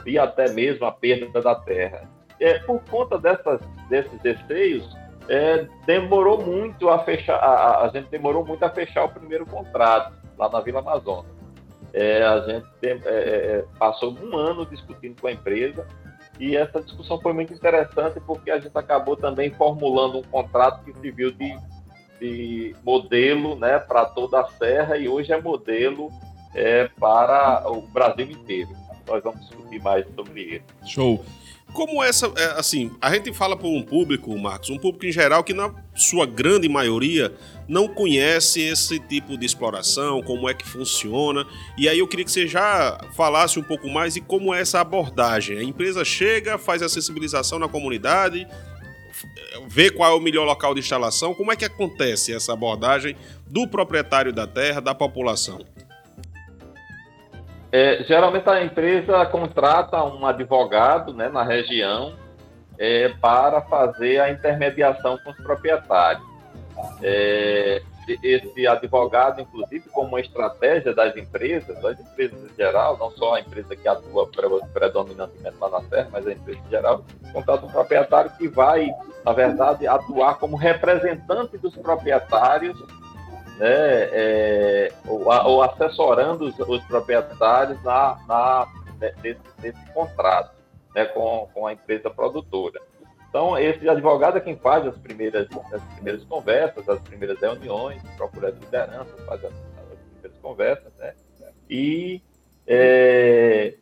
e 0.06 0.18
até 0.18 0.52
mesmo 0.52 0.86
a 0.86 0.92
perda 0.92 1.42
da 1.42 1.56
terra. 1.56 2.10
É, 2.40 2.60
por 2.60 2.82
conta 2.90 3.18
dessas, 3.18 3.62
desses 3.88 4.20
receios, 4.22 4.96
é, 5.30 5.68
demorou 5.86 6.42
muito 6.42 6.90
a 6.90 7.00
fechar, 7.00 7.36
a, 7.36 7.86
a, 7.86 7.88
gente 7.90 8.10
demorou 8.10 8.46
muito 8.46 8.64
a 8.64 8.70
fechar 8.70 9.06
o 9.06 9.10
primeiro 9.10 9.46
contrato 9.46 10.14
lá 10.38 10.50
na 10.50 10.60
Vila 10.60 10.80
Amazonas. 10.80 11.32
É, 11.94 12.24
a 12.24 12.40
gente 12.40 12.68
tem, 12.80 12.92
é, 12.92 12.96
é, 13.06 13.10
é, 13.10 13.66
passou 13.78 14.16
um 14.22 14.36
ano 14.36 14.66
discutindo 14.66 15.20
com 15.22 15.28
a 15.28 15.32
empresa 15.32 15.86
e 16.40 16.56
essa 16.56 16.82
discussão 16.82 17.20
foi 17.22 17.34
muito 17.34 17.54
interessante 17.54 18.20
porque 18.22 18.50
a 18.50 18.60
gente 18.60 18.76
acabou 18.76 19.16
também 19.16 19.52
formulando 19.52 20.20
um 20.20 20.24
contrato 20.24 20.84
que 20.84 20.94
serviu 21.00 21.32
de, 21.32 21.56
de 22.20 22.76
modelo 22.84 23.56
né, 23.56 23.78
para 23.78 24.06
toda 24.06 24.40
a 24.40 24.48
serra 24.48 24.98
e 24.98 25.08
hoje 25.08 25.34
é 25.34 25.42
modelo 25.42 26.10
é, 26.56 26.90
para 27.00 27.70
o 27.70 27.82
Brasil 27.82 28.32
inteiro. 28.32 28.81
Nós 29.12 29.24
vamos 29.24 29.42
discutir 29.42 29.82
mais 29.82 30.06
sobre 30.16 30.42
ele. 30.42 30.64
Show. 30.86 31.24
Como 31.74 32.04
essa, 32.04 32.32
é, 32.36 32.60
assim, 32.60 32.92
a 33.02 33.14
gente 33.14 33.34
fala 33.34 33.56
para 33.56 33.68
um 33.68 33.82
público, 33.82 34.38
Marcos, 34.38 34.70
um 34.70 34.78
público 34.78 35.06
em 35.06 35.12
geral 35.12 35.42
que 35.42 35.54
na 35.54 35.74
sua 35.96 36.26
grande 36.26 36.68
maioria 36.68 37.34
não 37.68 37.88
conhece 37.88 38.60
esse 38.62 39.00
tipo 39.00 39.38
de 39.38 39.46
exploração, 39.46 40.22
como 40.22 40.50
é 40.50 40.54
que 40.54 40.68
funciona. 40.68 41.48
E 41.78 41.88
aí 41.88 42.00
eu 42.00 42.08
queria 42.08 42.26
que 42.26 42.32
você 42.32 42.46
já 42.46 43.00
falasse 43.16 43.58
um 43.58 43.64
pouco 43.64 43.90
mais 43.90 44.16
de 44.16 44.22
como 44.22 44.54
é 44.54 44.60
essa 44.60 44.82
abordagem. 44.82 45.58
A 45.58 45.64
empresa 45.64 46.04
chega, 46.04 46.58
faz 46.58 46.82
a 46.82 46.90
sensibilização 46.90 47.58
na 47.58 47.70
comunidade, 47.70 48.46
vê 49.70 49.90
qual 49.90 50.12
é 50.12 50.16
o 50.16 50.20
melhor 50.20 50.44
local 50.44 50.74
de 50.74 50.82
instalação. 50.82 51.34
Como 51.34 51.54
é 51.54 51.56
que 51.56 51.64
acontece 51.64 52.34
essa 52.34 52.52
abordagem 52.52 53.16
do 53.48 53.66
proprietário 53.66 54.34
da 54.34 54.46
terra, 54.46 54.82
da 54.82 54.94
população? 54.94 55.66
É, 57.72 58.04
geralmente 58.04 58.50
a 58.50 58.64
empresa 58.64 59.26
contrata 59.28 60.04
um 60.04 60.26
advogado 60.26 61.14
né, 61.14 61.30
na 61.30 61.44
região 61.44 62.14
é, 62.78 63.10
para 63.22 63.62
fazer 63.62 64.20
a 64.20 64.30
intermediação 64.30 65.18
com 65.24 65.32
os 65.32 65.38
proprietários. 65.38 66.26
É, 67.02 67.82
esse 68.24 68.68
advogado, 68.68 69.40
inclusive, 69.40 69.88
como 69.90 70.10
uma 70.10 70.20
estratégia 70.20 70.94
das 70.94 71.16
empresas, 71.16 71.80
das 71.82 72.00
empresas 72.00 72.52
em 72.52 72.56
geral, 72.56 72.98
não 72.98 73.12
só 73.12 73.36
a 73.36 73.40
empresa 73.40 73.76
que 73.76 73.88
atua 73.88 74.28
predominantemente 74.74 75.56
lá 75.60 75.70
na 75.70 75.82
Serra, 75.84 76.10
mas 76.12 76.28
a 76.28 76.34
empresa 76.34 76.60
em 76.66 76.70
geral, 76.70 77.06
contrata 77.32 77.66
um 77.66 77.70
proprietário 77.70 78.32
que 78.38 78.48
vai, 78.48 78.90
na 79.24 79.32
verdade, 79.32 79.88
atuar 79.88 80.40
como 80.40 80.58
representante 80.58 81.58
dos 81.58 81.76
proprietários 81.78 82.78
né, 83.62 84.10
é, 84.12 84.92
ou, 85.08 85.26
ou, 85.28 85.62
assessorando 85.62 86.46
os, 86.46 86.60
os 86.60 86.84
proprietários 86.86 87.82
na, 87.84 88.18
na, 88.28 88.68
nesse, 89.22 89.40
nesse 89.62 89.94
contrato 89.94 90.56
né, 90.96 91.06
com, 91.06 91.48
com 91.54 91.68
a 91.68 91.74
empresa 91.74 92.10
produtora. 92.10 92.82
Então, 93.30 93.56
esse 93.60 93.88
advogado 93.88 94.40
é 94.40 94.42
quem 94.42 94.58
faz 94.58 94.86
as 94.88 94.98
primeiras, 94.98 95.48
as 95.72 95.84
primeiras 95.94 96.24
conversas, 96.24 96.90
as 96.90 97.00
primeiras 97.02 97.40
reuniões, 97.40 98.02
procura 98.18 98.50
as 98.50 98.56
lideranças, 98.56 99.26
faz 99.26 99.46
as, 99.46 99.54
as 99.54 100.00
primeiras 100.10 100.42
conversas, 100.42 100.92
né? 100.98 101.14
E 101.70 102.22
é, 102.66 103.76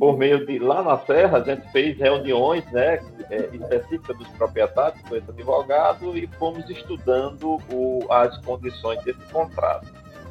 por 0.00 0.16
meio 0.16 0.46
de 0.46 0.58
lá 0.58 0.82
na 0.82 0.98
Serra, 1.00 1.36
a 1.36 1.44
gente 1.44 1.70
fez 1.72 1.98
reuniões 1.98 2.64
né, 2.72 3.00
é, 3.30 3.50
específicas 3.52 4.16
dos 4.16 4.28
proprietários 4.28 4.98
com 5.06 5.14
esse 5.14 5.30
advogado 5.30 6.16
e 6.16 6.26
fomos 6.38 6.68
estudando 6.70 7.58
o, 7.70 8.06
as 8.10 8.34
condições 8.38 9.04
desse 9.04 9.20
contrato. 9.30 9.86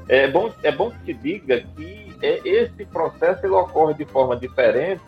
É 0.08 0.28
bom, 0.28 0.52
é 0.64 0.72
bom 0.72 0.90
que 0.90 1.06
se 1.06 1.14
diga 1.14 1.62
que 1.78 2.18
é, 2.24 2.42
esse 2.44 2.84
processo 2.86 3.46
ele 3.46 3.54
ocorre 3.54 3.94
de 3.94 4.06
forma 4.06 4.36
diferente 4.36 5.04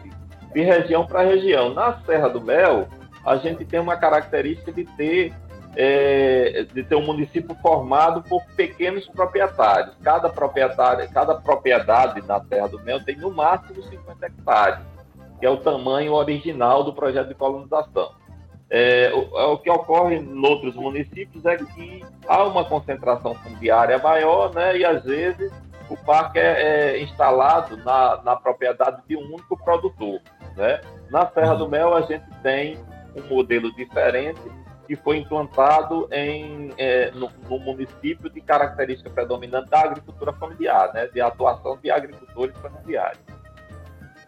de 0.54 0.62
região 0.62 1.08
para 1.08 1.24
região. 1.24 1.74
Na 1.74 2.00
Serra 2.06 2.30
do 2.30 2.40
Mel, 2.40 2.88
a 3.26 3.38
gente 3.38 3.66
tem 3.66 3.80
uma 3.80 3.98
característica 3.98 4.72
de 4.72 4.86
ter 4.96 5.34
é, 5.76 6.66
de 6.74 6.84
ter 6.84 6.96
um 6.96 7.06
município 7.06 7.56
formado 7.62 8.22
por 8.24 8.44
pequenos 8.56 9.08
proprietários. 9.08 9.96
Cada 10.04 10.30
proprietário, 10.30 11.10
cada 11.12 11.36
propriedade 11.36 12.22
na 12.28 12.40
Terra 12.40 12.68
do 12.68 12.80
Mel 12.80 13.04
tem 13.04 13.16
no 13.18 13.32
máximo 13.32 13.82
50 13.84 14.26
hectares, 14.26 14.86
que 15.40 15.46
é 15.46 15.50
o 15.50 15.58
tamanho 15.58 16.14
original 16.14 16.84
do 16.84 16.94
projeto 16.94 17.30
de 17.30 17.36
colonização. 17.36 18.12
É, 18.70 19.12
o, 19.14 19.38
é, 19.38 19.46
o, 19.48 19.58
que 19.58 19.70
ocorre 19.70 20.16
em 20.16 20.46
outros 20.46 20.76
municípios 20.76 21.46
é 21.46 21.58
que 21.58 22.06
há 22.26 22.44
uma 22.46 22.64
concentração 22.64 23.36
fundiária 23.36 23.98
maior, 23.98 24.54
né, 24.54 24.78
e 24.78 24.86
às 24.86 25.04
vezes 25.04 25.52
o 25.90 25.98
parque 25.98 26.40
é, 26.40 26.94
é 26.94 27.04
instalado 27.04 27.76
na, 27.78 28.22
na, 28.24 28.36
propriedade 28.38 29.02
de 29.06 29.18
um 29.18 29.26
único 29.26 29.58
produtor. 29.58 30.22
Né? 30.56 30.80
Na 31.10 31.28
Serra 31.28 31.56
do 31.56 31.68
Mel, 31.68 31.94
a 31.94 32.02
gente 32.02 32.24
tem 32.42 32.78
um 33.14 33.28
modelo 33.28 33.74
diferente 33.76 34.40
que 34.92 34.96
foi 34.98 35.20
implantado 35.20 36.10
em, 36.12 36.74
é, 36.78 37.12
no, 37.12 37.32
no, 37.50 37.58
município 37.60 38.30
de 38.30 38.42
característica 38.42 39.10
predominante 39.10 39.70
da 39.70 39.80
agricultura 39.80 40.34
familiar, 40.34 40.94
né, 40.94 41.08
de 41.08 41.22
atuação 41.22 41.78
de 41.82 41.90
agricultores 41.90 42.54
familiares. 42.58 43.22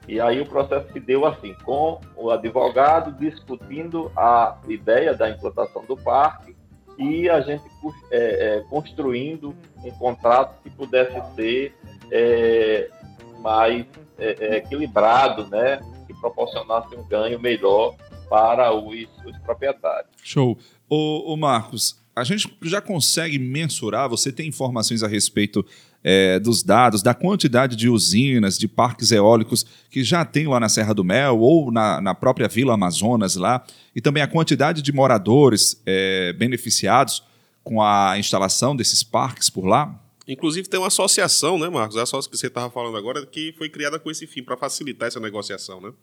E 0.07 0.21
aí 0.21 0.39
o 0.39 0.45
processo 0.45 0.87
se 0.93 1.01
deu 1.01 1.25
assim, 1.25 1.53
com 1.65 1.99
o 2.15 2.31
advogado 2.31 3.11
discutindo 3.11 4.09
a 4.15 4.57
ideia 4.69 5.13
da 5.13 5.29
implantação 5.29 5.83
do 5.83 5.97
parque 5.97 6.55
e 6.97 7.29
a 7.29 7.41
gente 7.41 7.65
é, 8.09 8.59
é, 8.59 8.61
construindo 8.69 9.53
um 9.83 9.91
contrato 9.91 10.61
que 10.63 10.69
pudesse 10.69 11.21
ser 11.35 11.75
é, 12.09 12.89
mais 13.41 13.85
é, 14.17 14.37
é, 14.39 14.55
equilibrado, 14.59 15.45
né? 15.47 15.81
Que 16.07 16.13
proporcionasse 16.13 16.95
um 16.95 17.03
ganho 17.05 17.37
melhor 17.37 17.95
para 18.33 18.73
os, 18.73 19.07
os 19.27 19.37
proprietários. 19.43 20.09
Show. 20.23 20.57
O, 20.89 21.33
o 21.33 21.37
Marcos, 21.37 22.01
a 22.15 22.23
gente 22.23 22.51
já 22.63 22.81
consegue 22.81 23.37
mensurar, 23.37 24.09
você 24.09 24.31
tem 24.31 24.47
informações 24.47 25.03
a 25.03 25.07
respeito 25.07 25.63
é, 26.03 26.39
dos 26.39 26.63
dados, 26.63 27.03
da 27.03 27.13
quantidade 27.13 27.75
de 27.75 27.87
usinas, 27.87 28.57
de 28.57 28.67
parques 28.67 29.11
eólicos 29.11 29.63
que 29.87 30.03
já 30.03 30.25
tem 30.25 30.47
lá 30.47 30.59
na 30.59 30.67
Serra 30.67 30.95
do 30.95 31.03
Mel 31.03 31.37
ou 31.41 31.71
na, 31.71 32.01
na 32.01 32.15
própria 32.15 32.47
Vila 32.47 32.73
Amazonas 32.73 33.35
lá, 33.35 33.63
e 33.95 34.01
também 34.01 34.23
a 34.23 34.27
quantidade 34.27 34.81
de 34.81 34.91
moradores 34.91 35.79
é, 35.85 36.33
beneficiados 36.33 37.23
com 37.63 37.83
a 37.83 38.17
instalação 38.17 38.75
desses 38.75 39.03
parques 39.03 39.47
por 39.47 39.67
lá? 39.67 39.93
Inclusive 40.27 40.67
tem 40.67 40.79
uma 40.79 40.87
associação, 40.87 41.59
né, 41.59 41.69
Marcos? 41.69 41.97
A 41.97 42.01
associação 42.01 42.31
que 42.31 42.35
você 42.35 42.47
estava 42.47 42.71
falando 42.71 42.97
agora, 42.97 43.23
que 43.27 43.53
foi 43.59 43.69
criada 43.69 43.99
com 43.99 44.09
esse 44.09 44.25
fim, 44.25 44.41
para 44.41 44.57
facilitar 44.57 45.07
essa 45.07 45.19
negociação, 45.19 45.79
né? 45.79 45.93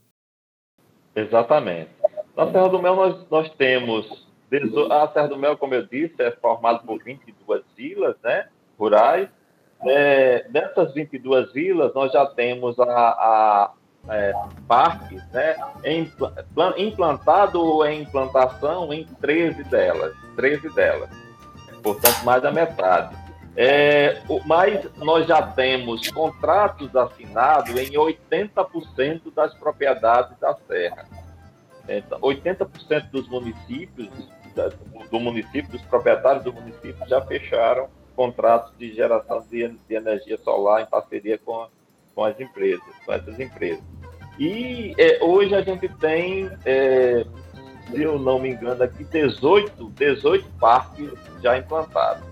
Exatamente. 1.17 1.91
Na 2.37 2.51
Serra 2.51 2.69
do 2.69 2.81
Mel 2.81 2.97
nós, 2.97 3.31
nós 3.31 3.51
temos... 3.51 4.29
A 4.91 5.09
Serra 5.09 5.29
do 5.29 5.39
Mel, 5.39 5.57
como 5.57 5.75
eu 5.75 5.87
disse, 5.87 6.21
é 6.21 6.33
formada 6.33 6.81
por 6.81 7.01
22 7.03 7.63
vilas 7.77 8.17
né, 8.23 8.49
rurais, 8.77 9.29
é, 9.87 10.45
dessas 10.51 10.93
22 10.93 11.53
vilas, 11.53 11.95
nós 11.95 12.13
já 12.13 12.27
temos 12.27 12.79
a, 12.81 12.85
a 12.85 13.73
é, 14.09 14.33
parques 14.67 15.23
né, 15.33 15.57
implantado 16.77 17.63
ou 17.63 17.87
em 17.87 18.03
implantação 18.03 18.93
em 18.93 19.05
13 19.21 19.65
delas. 19.65 20.15
13 20.37 20.71
delas. 20.75 21.11
Portanto, 21.83 22.25
mais 22.25 22.43
da 22.43 22.51
metade. 22.51 23.17
É, 23.57 24.23
mas 24.47 24.87
nós 24.97 25.27
já 25.27 25.43
temos 25.43 26.09
contratos 26.11 26.95
assinados 26.95 27.71
em 27.77 27.93
80% 27.93 29.35
das 29.35 29.55
propriedades 29.55 30.39
da 30.39 30.55
Serra. 30.67 31.07
Então, 31.99 32.21
80% 32.21 33.11
dos 33.11 33.29
municípios, 33.29 34.09
do 35.11 35.21
município, 35.21 35.71
dos 35.71 35.83
proprietários 35.83 36.45
do 36.45 36.53
município 36.53 36.97
já 37.09 37.21
fecharam 37.23 37.89
contratos 38.15 38.73
de 38.79 38.93
geração 38.93 39.45
de, 39.51 39.73
energia 39.89 40.37
solar 40.39 40.83
em 40.83 40.87
parceria 40.87 41.39
com, 41.39 41.67
com 42.15 42.25
as 42.25 42.39
empresas, 42.39 42.95
com 43.05 43.13
essas 43.13 43.41
empresas. 43.41 43.83
E 44.39 44.95
é, 44.99 45.23
hoje 45.23 45.55
a 45.55 45.63
gente 45.63 45.89
tem, 45.97 46.51
é, 46.65 47.25
se 47.91 48.03
eu 48.03 48.19
não 48.19 48.39
me 48.39 48.51
engano, 48.51 48.83
aqui 48.83 49.05
18, 49.05 49.91
18 49.91 50.49
parques 50.59 51.11
já 51.43 51.59
implantados. 51.59 52.29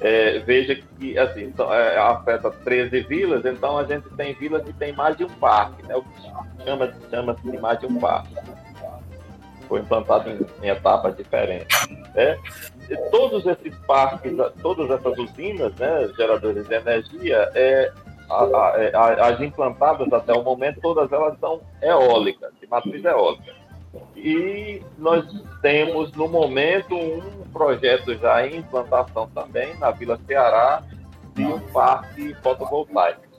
É, 0.00 0.38
veja 0.38 0.76
que 0.98 1.18
assim, 1.18 1.44
então, 1.44 1.72
é, 1.72 1.98
afeta 1.98 2.50
13 2.50 3.00
vilas, 3.02 3.44
então 3.44 3.76
a 3.76 3.84
gente 3.84 4.08
tem 4.10 4.32
vilas 4.34 4.62
que 4.64 4.72
tem 4.72 4.94
mais 4.94 5.16
de 5.16 5.24
um 5.24 5.28
parque, 5.28 5.86
né? 5.86 5.94
o 5.94 6.02
que 6.02 6.64
chama, 6.64 6.94
chama 7.10 7.36
mais 7.60 7.78
de 7.80 7.86
um 7.86 7.98
parque. 7.98 8.34
Foi 9.70 9.80
implantado 9.80 10.28
em, 10.28 10.66
em 10.66 10.68
etapas 10.68 11.16
diferentes. 11.16 11.88
Né? 12.14 12.36
todos 13.12 13.46
esses 13.46 13.72
parques, 13.86 14.32
todas 14.60 14.90
essas 14.90 15.16
usinas, 15.16 15.72
né, 15.76 16.10
geradores 16.16 16.66
de 16.66 16.74
energia, 16.74 17.48
é, 17.54 17.92
a, 18.28 18.42
a, 18.42 18.72
é, 18.76 18.96
a, 18.96 19.28
as 19.28 19.40
implantadas 19.40 20.12
até 20.12 20.32
o 20.32 20.42
momento, 20.42 20.80
todas 20.80 21.10
elas 21.12 21.38
são 21.38 21.60
eólicas, 21.80 22.52
de 22.60 22.66
matriz 22.66 23.04
eólica. 23.04 23.54
E 24.16 24.82
nós 24.98 25.24
temos, 25.62 26.12
no 26.12 26.26
momento, 26.26 26.96
um 26.96 27.48
projeto 27.52 28.12
já 28.16 28.44
em 28.44 28.56
implantação 28.56 29.28
também, 29.28 29.76
na 29.78 29.92
Vila 29.92 30.18
Ceará, 30.26 30.82
de 31.34 31.44
um 31.44 31.60
parque 31.60 32.34
fotovoltaico. 32.42 33.29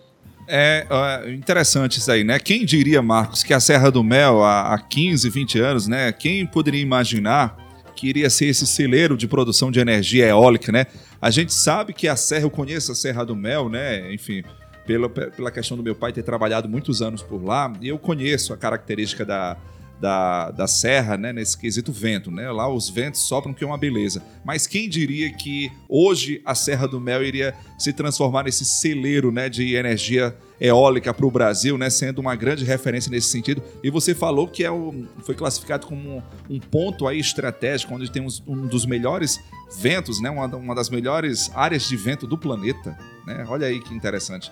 É, 0.47 0.85
é, 0.89 1.31
interessante 1.31 1.99
isso 1.99 2.11
aí, 2.11 2.23
né? 2.23 2.39
Quem 2.39 2.65
diria, 2.65 3.01
Marcos, 3.01 3.43
que 3.43 3.53
a 3.53 3.59
Serra 3.59 3.89
do 3.89 4.03
Mel, 4.03 4.43
há, 4.43 4.73
há 4.73 4.79
15, 4.79 5.29
20 5.29 5.59
anos, 5.59 5.87
né? 5.87 6.11
Quem 6.11 6.45
poderia 6.45 6.81
imaginar 6.81 7.55
que 7.95 8.07
iria 8.07 8.29
ser 8.29 8.47
esse 8.47 8.65
celeiro 8.65 9.15
de 9.15 9.27
produção 9.27 9.71
de 9.71 9.79
energia 9.79 10.27
eólica, 10.27 10.71
né? 10.71 10.87
A 11.21 11.29
gente 11.29 11.53
sabe 11.53 11.93
que 11.93 12.07
a 12.07 12.15
Serra, 12.15 12.45
eu 12.45 12.49
conheço 12.49 12.91
a 12.91 12.95
Serra 12.95 13.23
do 13.23 13.35
Mel, 13.35 13.69
né? 13.69 14.13
Enfim, 14.13 14.43
pela, 14.85 15.07
pela 15.09 15.51
questão 15.51 15.77
do 15.77 15.83
meu 15.83 15.95
pai 15.95 16.11
ter 16.11 16.23
trabalhado 16.23 16.67
muitos 16.67 17.01
anos 17.01 17.21
por 17.21 17.43
lá, 17.43 17.71
e 17.79 17.87
eu 17.87 17.99
conheço 17.99 18.53
a 18.53 18.57
característica 18.57 19.23
da, 19.23 19.55
da, 20.01 20.49
da 20.49 20.65
serra, 20.65 21.15
né, 21.15 21.31
nesse 21.31 21.55
quesito 21.55 21.91
vento, 21.91 22.31
né? 22.31 22.51
Lá 22.51 22.67
os 22.67 22.89
ventos 22.89 23.21
sopram 23.21 23.53
que 23.53 23.63
é 23.63 23.67
uma 23.67 23.77
beleza. 23.77 24.23
Mas 24.43 24.65
quem 24.65 24.89
diria 24.89 25.31
que 25.31 25.71
hoje 25.87 26.41
a 26.43 26.55
Serra 26.55 26.87
do 26.87 26.99
Mel 26.99 27.23
iria 27.23 27.53
se 27.77 27.93
transformar 27.93 28.45
nesse 28.45 28.65
celeiro, 28.65 29.31
né, 29.31 29.47
de 29.47 29.75
energia 29.75 30.35
eólica 30.59 31.13
para 31.13 31.25
o 31.25 31.29
Brasil, 31.29 31.77
né, 31.77 31.89
sendo 31.91 32.19
uma 32.19 32.35
grande 32.35 32.65
referência 32.65 33.11
nesse 33.11 33.27
sentido. 33.27 33.61
E 33.83 33.91
você 33.91 34.15
falou 34.15 34.47
que 34.47 34.63
é 34.63 34.71
um, 34.71 35.07
foi 35.23 35.35
classificado 35.35 35.85
como 35.85 36.17
um, 36.17 36.21
um 36.49 36.59
ponto 36.59 37.07
aí 37.07 37.19
estratégico, 37.19 37.93
onde 37.93 38.11
temos 38.11 38.41
um 38.47 38.65
dos 38.65 38.87
melhores 38.87 39.39
ventos, 39.77 40.19
né, 40.19 40.31
uma, 40.31 40.47
uma 40.47 40.73
das 40.73 40.89
melhores 40.89 41.51
áreas 41.53 41.87
de 41.87 41.95
vento 41.95 42.25
do 42.25 42.37
planeta. 42.37 42.97
Né? 43.27 43.45
Olha 43.47 43.67
aí 43.67 43.79
que 43.79 43.93
interessante. 43.93 44.51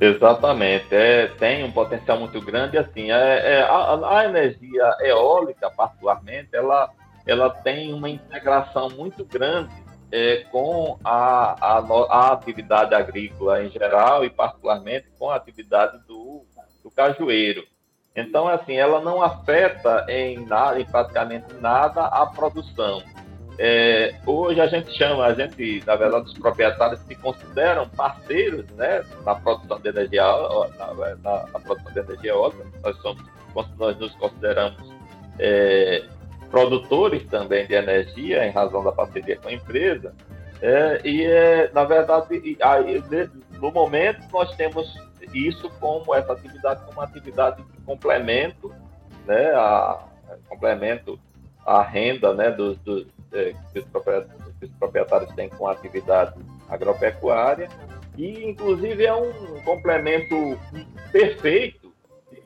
Exatamente, 0.00 0.94
é, 0.94 1.26
tem 1.26 1.64
um 1.64 1.72
potencial 1.72 2.18
muito 2.18 2.40
grande. 2.40 2.78
Assim, 2.78 3.10
é, 3.10 3.54
é 3.54 3.62
a, 3.62 4.18
a, 4.18 4.24
energia 4.24 4.96
eólica, 5.00 5.70
particularmente, 5.70 6.50
ela, 6.52 6.90
ela 7.26 7.50
tem 7.50 7.92
uma 7.92 8.08
integração 8.08 8.88
muito 8.90 9.24
grande 9.24 9.74
é, 10.12 10.44
com 10.50 10.98
a, 11.04 11.56
a, 11.60 11.78
a, 11.78 12.32
atividade 12.32 12.94
agrícola 12.94 13.62
em 13.62 13.70
geral 13.70 14.24
e, 14.24 14.30
particularmente, 14.30 15.08
com 15.18 15.30
a 15.30 15.36
atividade 15.36 15.98
do, 16.06 16.44
do 16.82 16.90
cajueiro. 16.90 17.64
Então, 18.14 18.48
assim, 18.48 18.74
ela 18.74 19.00
não 19.00 19.22
afeta 19.22 20.06
em, 20.08 20.44
nada, 20.44 20.80
em 20.80 20.84
praticamente 20.84 21.54
nada 21.54 22.06
a 22.06 22.26
produção. 22.26 23.02
É, 23.60 24.14
hoje 24.24 24.60
a 24.60 24.68
gente 24.68 24.96
chama, 24.96 25.26
a 25.26 25.34
gente, 25.34 25.82
na 25.84 25.96
verdade, 25.96 26.26
os 26.26 26.38
proprietários 26.38 27.00
se 27.00 27.14
consideram 27.16 27.88
parceiros 27.88 28.64
né, 28.76 29.04
na 29.24 29.34
produção 29.34 29.80
de 29.80 29.88
energia, 29.88 30.22
na, 30.78 30.94
na, 30.94 31.46
na 31.48 31.60
produção 31.60 31.92
de 31.92 31.98
energia 31.98 32.30
eólica. 32.30 32.64
Nós, 32.84 32.96
somos, 32.98 33.24
nós 33.76 33.98
nos 33.98 34.14
consideramos 34.14 34.80
é, 35.40 36.04
produtores 36.52 37.26
também 37.26 37.66
de 37.66 37.74
energia 37.74 38.46
em 38.46 38.50
razão 38.50 38.84
da 38.84 38.92
parceria 38.92 39.36
com 39.36 39.48
a 39.48 39.52
empresa. 39.52 40.14
É, 40.62 41.00
e, 41.04 41.24
é, 41.24 41.68
na 41.72 41.82
verdade, 41.82 42.56
aí, 42.60 43.02
no 43.60 43.72
momento, 43.72 44.24
nós 44.32 44.54
temos 44.54 44.96
isso 45.34 45.68
como 45.80 46.14
essa 46.14 46.32
atividade 46.32 46.80
como 46.84 46.98
uma 46.98 47.04
atividade 47.04 47.60
de 47.62 47.80
complemento, 47.82 48.72
né, 49.26 49.50
a, 49.52 50.04
complemento 50.48 51.18
à 51.66 51.82
renda 51.82 52.32
né, 52.34 52.50
dos, 52.50 52.78
dos 52.78 53.06
é, 53.32 53.54
que, 53.72 53.78
os 53.78 53.84
proprietários, 53.86 54.54
que 54.58 54.64
os 54.66 54.72
proprietários 54.72 55.34
têm 55.34 55.48
com 55.48 55.66
a 55.66 55.72
atividade 55.72 56.34
agropecuária. 56.68 57.68
E, 58.16 58.44
inclusive, 58.44 59.06
é 59.06 59.14
um 59.14 59.60
complemento 59.64 60.58
perfeito, 61.12 61.92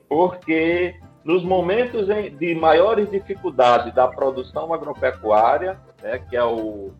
porque 0.09 0.95
nos 1.25 1.43
momentos 1.45 2.09
de 2.39 2.55
maiores 2.55 3.11
dificuldades 3.11 3.95
da 3.95 4.09
produção 4.09 4.73
agropecuária, 4.75 5.79
né, 6.03 6.19
que 6.19 6.37
é 6.37 6.45
o, 6.45 6.91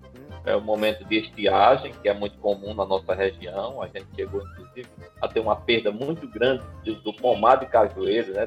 é 0.45 0.55
o 0.57 0.61
momento 0.61 1.05
de 1.05 1.19
estiagem, 1.19 1.93
que 2.01 2.09
é 2.09 2.15
muito 2.15 2.39
comum 2.39 2.73
na 2.73 2.87
nossa 2.87 3.15
região, 3.15 3.83
a 3.83 3.87
gente 3.87 4.07
chegou, 4.15 4.43
inclusive, 4.43 4.89
a 5.21 5.29
ter 5.29 5.41
uma 5.41 5.57
perda 5.57 5.91
muito 5.91 6.27
grande 6.29 6.65
do 7.05 7.13
pomar 7.13 7.57
de 7.57 7.67
cajueiro, 7.67 8.33
né, 8.33 8.47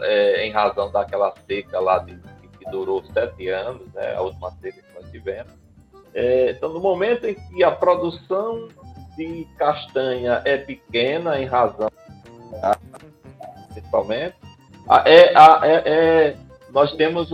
é, 0.00 0.46
em 0.46 0.50
razão 0.50 0.90
daquela 0.90 1.32
seca 1.46 1.78
lá 1.78 1.98
de 1.98 2.18
durou 2.70 3.04
sete 3.12 3.48
anos, 3.48 3.92
né, 3.92 4.14
a 4.14 4.22
última 4.22 4.50
seca 4.60 4.80
que 4.82 4.94
nós 4.94 5.10
tivemos. 5.10 5.52
É, 6.14 6.50
então, 6.50 6.72
no 6.72 6.80
momento 6.80 7.26
em 7.26 7.34
que 7.34 7.62
a 7.62 7.70
produção 7.70 8.68
de 9.16 9.46
castanha 9.58 10.42
é 10.44 10.56
pequena, 10.56 11.38
em 11.40 11.46
razão, 11.46 11.90
principalmente, 13.72 14.36
é, 15.04 15.32
é, 15.32 15.82
é, 15.84 16.36
nós 16.70 16.92
temos 16.96 17.32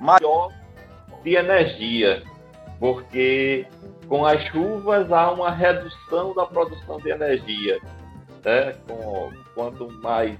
maior 0.00 0.52
de 1.22 1.34
energia, 1.34 2.22
porque 2.78 3.66
com 4.08 4.24
as 4.24 4.42
chuvas 4.46 5.12
há 5.12 5.30
uma 5.30 5.50
redução 5.50 6.34
da 6.34 6.46
produção 6.46 6.98
de 6.98 7.10
energia. 7.10 7.78
Né? 8.44 8.72
Com, 8.86 9.30
quanto 9.54 9.90
mais 10.00 10.38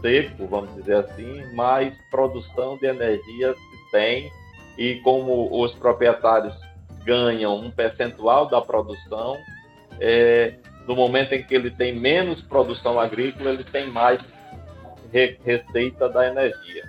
seco, 0.00 0.46
vamos 0.46 0.74
dizer 0.74 0.96
assim, 0.96 1.44
mais 1.54 1.94
produção 2.10 2.76
de 2.76 2.86
energia 2.86 3.54
se 3.54 3.90
tem 3.90 4.32
e 4.78 4.96
como 5.02 5.62
os 5.62 5.72
proprietários 5.74 6.54
ganham 7.04 7.56
um 7.56 7.70
percentual 7.70 8.48
da 8.48 8.60
produção, 8.60 9.36
é, 9.98 10.54
no 10.86 10.94
momento 10.94 11.32
em 11.32 11.42
que 11.42 11.54
ele 11.54 11.70
tem 11.70 11.98
menos 11.98 12.40
produção 12.42 12.98
agrícola, 12.98 13.50
ele 13.50 13.64
tem 13.64 13.90
mais 13.90 14.20
re 15.12 15.38
receita 15.44 16.08
da 16.08 16.28
energia. 16.28 16.84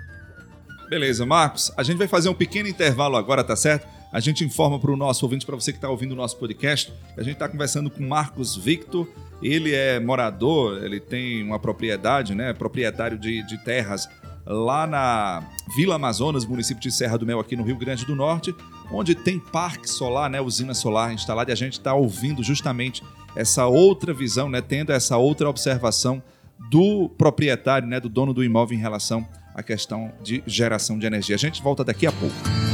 Beleza, 0.88 1.24
Marcos. 1.24 1.72
A 1.76 1.82
gente 1.82 1.98
vai 1.98 2.06
fazer 2.06 2.28
um 2.28 2.34
pequeno 2.34 2.68
intervalo 2.68 3.16
agora, 3.16 3.42
tá 3.42 3.56
certo? 3.56 3.86
A 4.12 4.20
gente 4.20 4.44
informa 4.44 4.78
para 4.78 4.90
o 4.90 4.96
nosso 4.96 5.24
ouvinte, 5.24 5.46
para 5.46 5.56
você 5.56 5.72
que 5.72 5.78
está 5.78 5.88
ouvindo 5.88 6.12
o 6.12 6.14
nosso 6.14 6.36
podcast, 6.36 6.92
a 7.16 7.22
gente 7.22 7.32
está 7.32 7.48
conversando 7.48 7.88
com 7.88 8.06
Marcos 8.06 8.54
Victor. 8.54 9.08
Ele 9.42 9.74
é 9.74 9.98
morador, 9.98 10.84
ele 10.84 11.00
tem 11.00 11.42
uma 11.42 11.58
propriedade, 11.58 12.34
né? 12.34 12.52
Proprietário 12.52 13.18
de, 13.18 13.42
de 13.46 13.56
terras 13.64 14.06
lá 14.44 14.86
na 14.86 15.48
Vila 15.74 15.94
Amazonas, 15.94 16.44
município 16.44 16.82
de 16.82 16.92
Serra 16.92 17.16
do 17.16 17.24
Mel, 17.24 17.40
aqui 17.40 17.56
no 17.56 17.62
Rio 17.62 17.76
Grande 17.76 18.04
do 18.04 18.14
Norte, 18.14 18.54
onde 18.92 19.14
tem 19.14 19.38
parque 19.38 19.88
solar, 19.88 20.28
né? 20.28 20.42
Usina 20.42 20.74
solar 20.74 21.14
instalada, 21.14 21.50
e 21.50 21.54
a 21.54 21.56
gente 21.56 21.74
está 21.74 21.94
ouvindo 21.94 22.42
justamente 22.42 23.02
essa 23.34 23.66
outra 23.66 24.12
visão, 24.12 24.50
né? 24.50 24.60
Tendo 24.60 24.92
essa 24.92 25.16
outra 25.16 25.48
observação 25.48 26.22
do 26.70 27.08
proprietário, 27.08 27.88
né? 27.88 27.98
Do 27.98 28.10
dono 28.10 28.34
do 28.34 28.44
imóvel 28.44 28.76
em 28.76 28.80
relação 28.80 29.26
à 29.54 29.62
questão 29.62 30.12
de 30.22 30.42
geração 30.46 30.98
de 30.98 31.06
energia. 31.06 31.34
A 31.34 31.38
gente 31.38 31.62
volta 31.62 31.82
daqui 31.82 32.06
a 32.06 32.12
pouco. 32.12 32.71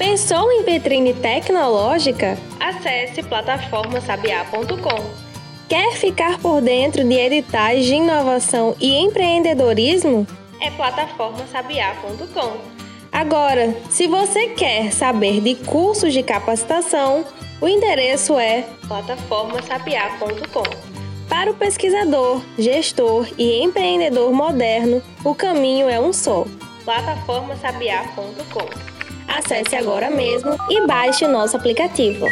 Pensou 0.00 0.50
em 0.50 0.64
vitrine 0.64 1.12
tecnológica? 1.12 2.38
Acesse 2.58 3.22
plataformasabiá.com. 3.22 5.10
Quer 5.68 5.92
ficar 5.92 6.38
por 6.38 6.62
dentro 6.62 7.04
de 7.04 7.16
editais 7.16 7.84
de 7.84 7.96
inovação 7.96 8.74
e 8.80 8.96
empreendedorismo? 8.96 10.26
É 10.58 10.70
plataformasabiá.com. 10.70 12.56
Agora, 13.12 13.76
se 13.90 14.06
você 14.06 14.48
quer 14.48 14.90
saber 14.90 15.42
de 15.42 15.54
cursos 15.54 16.14
de 16.14 16.22
capacitação, 16.22 17.26
o 17.60 17.68
endereço 17.68 18.38
é 18.38 18.64
plataformasabiá.com. 18.88 20.64
Para 21.28 21.50
o 21.50 21.54
pesquisador, 21.54 22.40
gestor 22.58 23.28
e 23.36 23.62
empreendedor 23.62 24.32
moderno, 24.32 25.02
o 25.22 25.34
caminho 25.34 25.90
é 25.90 26.00
um 26.00 26.10
só: 26.10 26.46
plataformasabiá.com. 26.86 28.99
Acesse 29.36 29.76
agora 29.76 30.10
mesmo 30.10 30.56
e 30.68 30.84
baixe 30.86 31.24
o 31.24 31.30
nosso 31.30 31.56
aplicativo. 31.56 32.26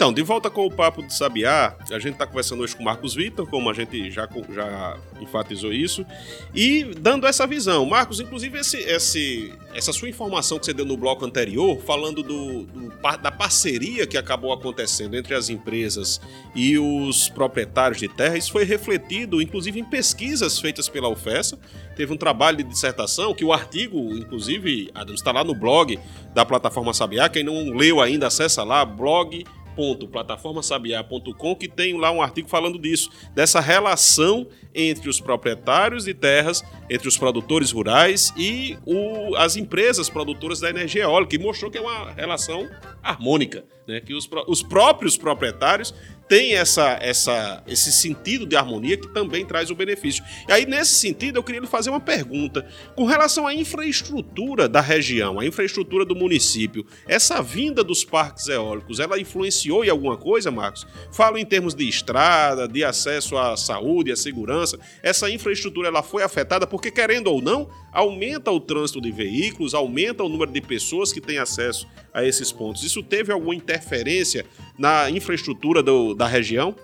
Então, 0.00 0.14
de 0.14 0.22
volta 0.22 0.48
com 0.48 0.64
o 0.64 0.70
Papo 0.70 1.02
de 1.02 1.12
Sabiá, 1.12 1.76
a 1.90 1.98
gente 1.98 2.14
está 2.14 2.26
conversando 2.26 2.62
hoje 2.62 2.74
com 2.74 2.80
o 2.80 2.86
Marcos 2.86 3.14
Vitor, 3.14 3.46
como 3.46 3.68
a 3.68 3.74
gente 3.74 4.10
já, 4.10 4.26
já 4.48 4.96
enfatizou 5.20 5.74
isso, 5.74 6.06
e 6.54 6.84
dando 6.98 7.26
essa 7.26 7.46
visão. 7.46 7.84
Marcos, 7.84 8.18
inclusive, 8.18 8.60
esse, 8.60 8.78
esse, 8.78 9.52
essa 9.74 9.92
sua 9.92 10.08
informação 10.08 10.58
que 10.58 10.64
você 10.64 10.72
deu 10.72 10.86
no 10.86 10.96
bloco 10.96 11.26
anterior, 11.26 11.78
falando 11.82 12.22
do, 12.22 12.62
do, 12.62 12.88
da 13.20 13.30
parceria 13.30 14.06
que 14.06 14.16
acabou 14.16 14.54
acontecendo 14.54 15.18
entre 15.18 15.34
as 15.34 15.50
empresas 15.50 16.18
e 16.54 16.78
os 16.78 17.28
proprietários 17.28 17.98
de 17.98 18.08
terra, 18.08 18.38
isso 18.38 18.52
foi 18.52 18.64
refletido, 18.64 19.42
inclusive, 19.42 19.80
em 19.80 19.84
pesquisas 19.84 20.58
feitas 20.58 20.88
pela 20.88 21.10
UFESA. 21.10 21.58
Teve 21.94 22.10
um 22.10 22.16
trabalho 22.16 22.56
de 22.56 22.64
dissertação 22.64 23.34
que 23.34 23.44
o 23.44 23.52
artigo, 23.52 24.16
inclusive, 24.16 24.90
está 25.12 25.30
lá 25.30 25.44
no 25.44 25.54
blog 25.54 26.00
da 26.32 26.46
plataforma 26.46 26.94
Sabiá. 26.94 27.28
Quem 27.28 27.44
não 27.44 27.68
leu 27.76 28.00
ainda, 28.00 28.28
acessa 28.28 28.64
lá, 28.64 28.82
blog 28.82 29.44
www.plataformasabiá.com 29.76 31.56
que 31.56 31.68
tem 31.68 31.98
lá 31.98 32.10
um 32.10 32.22
artigo 32.22 32.48
falando 32.48 32.78
disso, 32.78 33.10
dessa 33.34 33.60
relação 33.60 34.46
entre 34.74 35.08
os 35.08 35.20
proprietários 35.20 36.04
de 36.04 36.14
terras, 36.14 36.64
entre 36.88 37.08
os 37.08 37.16
produtores 37.16 37.70
rurais 37.72 38.32
e 38.36 38.78
o, 38.86 39.34
as 39.36 39.56
empresas 39.56 40.08
produtoras 40.08 40.60
da 40.60 40.70
energia 40.70 41.02
eólica, 41.02 41.34
e 41.34 41.38
mostrou 41.38 41.70
que 41.70 41.78
é 41.78 41.80
uma 41.80 42.12
relação 42.12 42.68
harmônica, 43.02 43.64
né? 43.90 44.00
que 44.00 44.14
os, 44.14 44.28
os 44.46 44.62
próprios 44.62 45.16
proprietários 45.16 45.94
tem 46.30 46.54
essa, 46.54 46.96
essa, 47.02 47.60
esse 47.66 47.90
sentido 47.90 48.46
de 48.46 48.54
harmonia 48.54 48.96
que 48.96 49.08
também 49.08 49.44
traz 49.44 49.68
o 49.68 49.74
benefício. 49.74 50.22
E 50.48 50.52
aí, 50.52 50.64
nesse 50.64 50.92
sentido, 50.92 51.36
eu 51.36 51.42
queria 51.42 51.60
lhe 51.60 51.66
fazer 51.66 51.90
uma 51.90 51.98
pergunta. 51.98 52.64
Com 52.94 53.04
relação 53.04 53.48
à 53.48 53.52
infraestrutura 53.52 54.68
da 54.68 54.80
região, 54.80 55.40
a 55.40 55.44
infraestrutura 55.44 56.04
do 56.04 56.14
município, 56.14 56.86
essa 57.08 57.42
vinda 57.42 57.82
dos 57.82 58.04
parques 58.04 58.46
eólicos, 58.46 59.00
ela 59.00 59.18
influenciou 59.18 59.84
em 59.84 59.88
alguma 59.88 60.16
coisa, 60.16 60.52
Marcos? 60.52 60.86
Falo 61.10 61.36
em 61.36 61.44
termos 61.44 61.74
de 61.74 61.88
estrada, 61.88 62.68
de 62.68 62.84
acesso 62.84 63.36
à 63.36 63.56
saúde, 63.56 64.12
à 64.12 64.16
segurança. 64.16 64.78
Essa 65.02 65.28
infraestrutura 65.28 65.88
ela 65.88 66.00
foi 66.00 66.22
afetada 66.22 66.64
porque, 66.64 66.92
querendo 66.92 67.26
ou 67.26 67.42
não, 67.42 67.68
aumenta 67.92 68.50
o 68.50 68.60
trânsito 68.60 69.00
de 69.00 69.10
veículos, 69.10 69.74
aumenta 69.74 70.22
o 70.22 70.28
número 70.28 70.52
de 70.52 70.60
pessoas 70.60 71.12
que 71.12 71.20
têm 71.20 71.38
acesso 71.38 71.88
a 72.12 72.24
esses 72.24 72.52
pontos. 72.52 72.84
Isso 72.84 73.02
teve 73.02 73.32
alguma 73.32 73.54
interferência 73.54 74.44
na 74.78 75.10
infraestrutura 75.10 75.82
do, 75.82 76.14
da 76.14 76.26
região? 76.26 76.74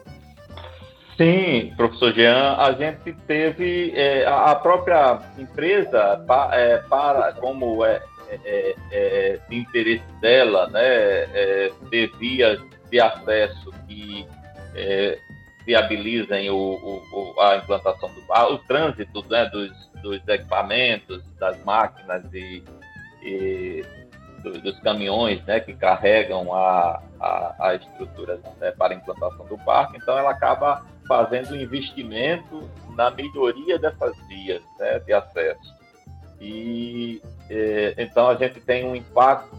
Sim, 1.17 1.73
professor 1.77 2.13
Jean, 2.13 2.57
a 2.59 2.73
gente 2.73 3.17
teve 3.27 3.91
é, 3.95 4.27
a 4.27 4.55
própria 4.55 5.19
empresa 5.39 6.23
é, 6.53 6.77
para 6.91 7.33
como 7.33 7.83
é, 7.83 8.03
é, 8.29 8.39
é, 8.45 8.75
é, 8.93 9.39
de 9.49 9.57
interesse 9.57 10.05
dela, 10.21 10.69
né, 10.69 10.83
é, 10.83 11.73
ter 11.91 12.11
vias 12.19 12.61
de 12.91 13.01
acesso 13.01 13.71
que 13.89 14.27
viabilizem 15.67 16.49
o, 16.49 16.57
o, 16.57 17.41
a 17.41 17.57
implantação 17.57 18.09
do 18.09 18.55
o 18.55 18.59
trânsito 18.59 19.25
né, 19.29 19.47
dos, 19.47 19.73
dos 20.01 20.27
equipamentos, 20.29 21.23
das 21.41 21.63
máquinas 21.65 22.23
e, 22.33 22.63
e 23.23 23.85
dos 24.63 24.79
caminhões 24.81 25.45
né, 25.45 25.59
que 25.59 25.75
carregam 25.75 26.55
a, 26.55 27.03
a, 27.21 27.57
a 27.59 27.75
estrutura 27.75 28.41
né, 28.61 28.71
para 28.71 28.95
a 28.95 28.97
implantação 28.97 29.45
do 29.47 29.59
parque. 29.59 29.97
Então, 29.97 30.17
ela 30.17 30.31
acaba 30.31 30.87
fazendo 31.09 31.53
um 31.53 31.57
investimento 31.57 32.71
na 32.95 33.11
melhoria 33.11 33.77
dessas 33.79 34.17
vias 34.29 34.63
né, 34.79 35.01
de 35.01 35.13
acesso. 35.13 35.75
E 36.41 37.21
é, 37.51 37.95
então 37.99 38.29
a 38.29 38.35
gente 38.35 38.61
tem 38.61 38.85
um 38.85 38.95
impacto 38.95 39.57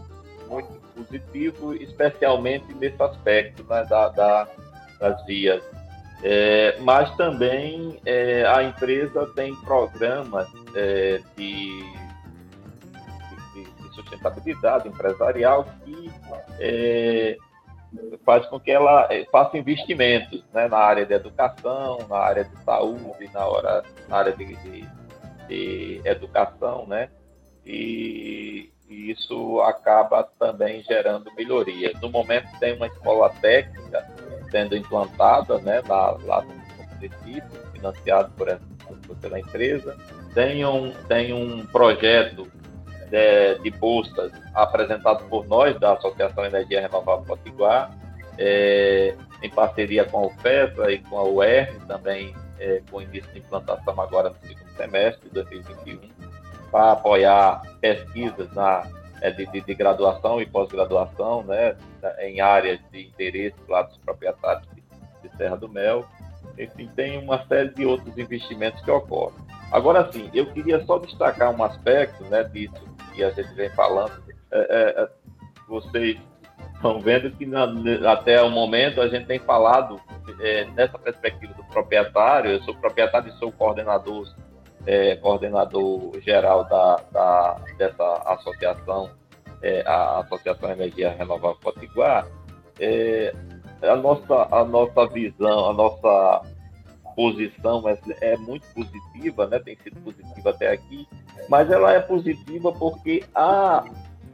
muito 0.48 0.68
positivo, 0.94 1.74
especialmente 1.74 2.72
nesse 2.74 3.02
aspecto 3.02 3.62
né, 3.64 3.84
da, 3.84 4.08
da, 4.08 4.48
das 4.98 5.24
vias. 5.26 5.62
É, 6.22 6.76
mas 6.80 7.14
também 7.16 8.00
é, 8.04 8.44
a 8.46 8.64
empresa 8.64 9.26
tem 9.36 9.54
programas 9.56 10.48
é, 10.74 11.20
de 11.36 11.94
sustentabilidade 13.92 14.88
empresarial 14.88 15.64
que 15.84 16.10
é, 16.58 17.36
faz 18.24 18.46
com 18.46 18.58
que 18.58 18.70
ela 18.70 19.06
é, 19.10 19.24
faça 19.26 19.56
investimentos 19.56 20.44
né, 20.52 20.68
na 20.68 20.78
área 20.78 21.06
de 21.06 21.14
educação, 21.14 21.98
na 22.08 22.18
área 22.18 22.44
de 22.44 22.64
saúde, 22.64 23.30
na, 23.32 23.46
hora, 23.46 23.82
na 24.08 24.16
área 24.16 24.32
de, 24.32 24.44
de, 24.56 24.88
de 25.48 26.00
educação, 26.04 26.86
né? 26.86 27.10
E, 27.64 28.70
e, 28.88 29.10
isso 29.10 29.60
acaba 29.60 30.24
também 30.38 30.82
gerando 30.82 31.32
melhorias. 31.34 32.00
No 32.00 32.10
momento 32.10 32.48
tem 32.58 32.76
uma 32.76 32.86
escola 32.86 33.30
técnica 33.40 34.06
sendo 34.50 34.76
implantada 34.76 35.58
né, 35.58 35.82
lá, 35.86 36.16
lá 36.24 36.42
no 36.42 36.54
município, 36.94 37.42
financiado 37.72 38.30
por 38.36 38.48
essa, 38.48 38.62
pela 39.20 39.38
empresa. 39.38 39.96
Tem 40.34 40.64
um, 40.64 40.92
tem 41.08 41.32
um 41.32 41.64
projeto 41.66 42.48
de, 43.10 43.58
de 43.62 43.70
bolsas 43.78 44.32
apresentado 44.54 45.24
por 45.28 45.46
nós, 45.46 45.78
da 45.78 45.94
Associação 45.94 46.44
Energia 46.44 46.80
Renovável 46.80 47.24
Potiguar, 47.24 47.90
é, 48.38 49.14
em 49.42 49.50
parceria 49.50 50.04
com 50.04 50.18
a 50.18 50.26
UFESA 50.26 50.92
e 50.92 50.98
com 50.98 51.18
a 51.18 51.24
UER, 51.24 51.74
também 51.86 52.34
é, 52.58 52.82
com 52.90 53.00
início 53.00 53.30
de 53.32 53.38
implantação 53.38 54.00
agora 54.00 54.30
no 54.30 54.36
segundo 54.46 54.70
semestre 54.76 55.28
de 55.28 55.34
2021, 55.34 56.00
para 56.70 56.92
apoiar 56.92 57.62
pesquisas 57.80 58.52
na, 58.52 58.86
é, 58.86 58.97
de, 59.36 59.46
de, 59.46 59.60
de, 59.60 59.74
graduação 59.74 60.40
e 60.40 60.46
pós-graduação 60.46 61.42
né, 61.42 61.76
em 62.20 62.40
áreas 62.40 62.80
de 62.90 63.06
interesse 63.06 63.56
lá 63.68 63.82
dos 63.82 63.96
proprietários 63.98 64.66
de, 64.74 64.82
de 65.28 65.36
Serra 65.36 65.56
do 65.56 65.68
Mel. 65.68 66.04
Enfim, 66.58 66.88
tem 66.94 67.18
uma 67.18 67.44
série 67.46 67.70
de 67.70 67.84
outros 67.84 68.16
investimentos 68.16 68.80
que 68.82 68.90
ocorrem. 68.90 69.36
Agora 69.70 70.10
sim, 70.12 70.30
eu 70.32 70.46
queria 70.46 70.84
só 70.84 70.98
destacar 70.98 71.54
um 71.54 71.62
aspecto 71.62 72.24
né, 72.24 72.44
disso 72.44 72.82
que 73.14 73.22
a 73.22 73.30
gente 73.30 73.52
vem 73.54 73.70
falando. 73.70 74.22
É, 74.50 74.58
é, 74.58 75.02
é 75.02 75.08
vocês 75.68 76.18
estão 76.74 77.00
vendo 77.00 77.30
que 77.32 77.44
na, 77.44 77.66
até 78.10 78.42
o 78.42 78.50
momento 78.50 79.00
a 79.00 79.08
gente 79.08 79.26
tem 79.26 79.38
falado 79.38 80.00
é, 80.40 80.64
nessa 80.66 80.98
perspectiva 80.98 81.52
do 81.54 81.64
proprietário, 81.64 82.50
eu 82.50 82.62
sou 82.62 82.74
proprietário 82.74 83.28
e 83.28 83.38
sou 83.38 83.52
coordenador, 83.52 84.26
é, 84.88 85.16
coordenador 85.16 86.18
geral 86.22 86.64
da, 86.64 86.96
da, 87.12 87.56
dessa 87.76 88.22
associação, 88.24 89.10
é, 89.62 89.82
a 89.86 90.20
Associação 90.20 90.70
Energia 90.70 91.10
Renovável 91.10 91.58
Potiguar, 91.60 92.26
é, 92.80 93.34
a, 93.82 93.94
nossa, 93.96 94.48
a 94.50 94.64
nossa 94.64 95.06
visão, 95.08 95.68
a 95.68 95.74
nossa 95.74 96.42
posição 97.14 97.86
é, 97.86 97.98
é, 98.22 98.36
muito 98.38 98.66
positiva, 98.68 99.46
né? 99.46 99.58
tem 99.58 99.76
sido 99.76 100.00
positiva 100.00 100.50
até 100.50 100.72
aqui, 100.72 101.06
mas 101.50 101.70
ela 101.70 101.92
é 101.92 102.00
positiva 102.00 102.72
porque 102.72 103.22
a, 103.34 103.84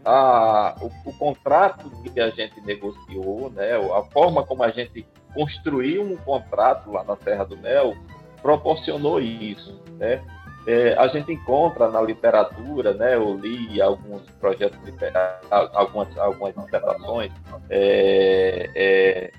a, 0.04 0.76
o, 0.80 1.10
o, 1.10 1.12
contrato 1.18 1.90
que 1.90 2.20
a 2.20 2.30
gente 2.30 2.60
negociou, 2.60 3.50
né? 3.50 3.72
a 3.72 4.04
forma 4.12 4.44
como 4.44 4.62
a 4.62 4.70
gente 4.70 5.04
construiu 5.34 6.04
um 6.04 6.16
contrato 6.16 6.92
lá 6.92 7.02
na 7.02 7.16
Serra 7.16 7.42
do 7.42 7.56
Mel, 7.56 7.96
proporcionou 8.40 9.20
isso. 9.20 9.82
Né? 9.98 10.22
É, 10.66 10.94
a 10.94 11.08
gente 11.08 11.30
encontra 11.30 11.90
na 11.90 12.00
literatura, 12.00 12.94
né, 12.94 13.16
eu 13.16 13.36
li 13.36 13.82
alguns 13.82 14.22
projetos 14.40 14.78
literários, 14.82 15.46
algumas, 15.50 16.16
algumas 16.16 16.54
dissertações 16.54 17.30
é, 17.68 18.70
é, 18.74 19.32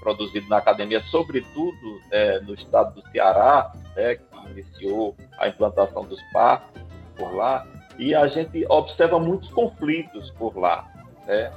produzidas 0.00 0.48
na 0.48 0.58
academia, 0.58 1.00
sobretudo 1.10 2.00
é, 2.10 2.40
no 2.40 2.54
estado 2.54 3.00
do 3.00 3.08
Ceará, 3.10 3.72
né, 3.94 4.16
que 4.16 4.50
iniciou 4.50 5.16
a 5.38 5.46
implantação 5.46 6.04
dos 6.04 6.20
parques 6.32 6.82
por 7.16 7.32
lá, 7.34 7.64
e 7.98 8.14
a 8.14 8.26
gente 8.26 8.64
observa 8.68 9.18
muitos 9.18 9.48
conflitos 9.50 10.30
por 10.32 10.56
lá. 10.56 10.88
Né? 11.26 11.52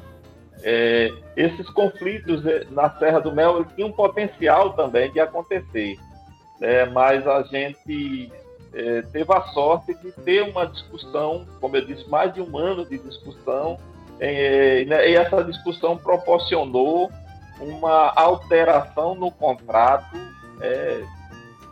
É, 0.64 1.12
esses 1.36 1.70
conflitos 1.72 2.46
é, 2.46 2.66
na 2.70 2.90
Serra 2.98 3.20
do 3.20 3.34
Mel 3.34 3.66
tinham 3.76 3.90
um 3.90 3.94
potencial 3.94 4.74
também 4.74 5.12
de 5.12 5.20
acontecer, 5.20 5.98
né? 6.60 6.86
mas 6.86 7.28
a 7.28 7.44
gente 7.44 8.32
é, 8.74 9.02
teve 9.02 9.34
a 9.34 9.42
sorte 9.48 9.94
de 9.96 10.12
ter 10.12 10.42
uma 10.44 10.66
discussão, 10.66 11.46
como 11.60 11.76
eu 11.76 11.86
disse, 11.86 12.08
mais 12.10 12.34
de 12.34 12.42
um 12.42 12.58
ano 12.58 12.86
de 12.86 12.98
discussão, 12.98 13.78
é, 14.20 14.86
né, 14.86 15.10
e 15.10 15.16
essa 15.16 15.44
discussão 15.44 15.98
proporcionou 15.98 17.10
uma 17.60 18.14
alteração 18.16 19.16
no 19.16 19.32
contrato. 19.32 20.16
É, 20.62 21.04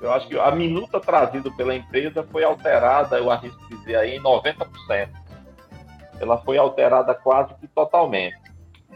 eu 0.01 0.11
acho 0.11 0.27
que 0.27 0.39
a 0.39 0.51
minuta 0.51 0.99
trazida 0.99 1.51
pela 1.51 1.75
empresa 1.75 2.23
foi 2.31 2.43
alterada, 2.43 3.17
eu 3.17 3.31
arrisco 3.31 3.59
dizer 3.69 3.95
aí, 3.95 4.15
em 4.15 4.21
90%. 4.21 5.09
Ela 6.19 6.37
foi 6.39 6.57
alterada 6.57 7.13
quase 7.13 7.53
que 7.55 7.67
totalmente 7.67 8.46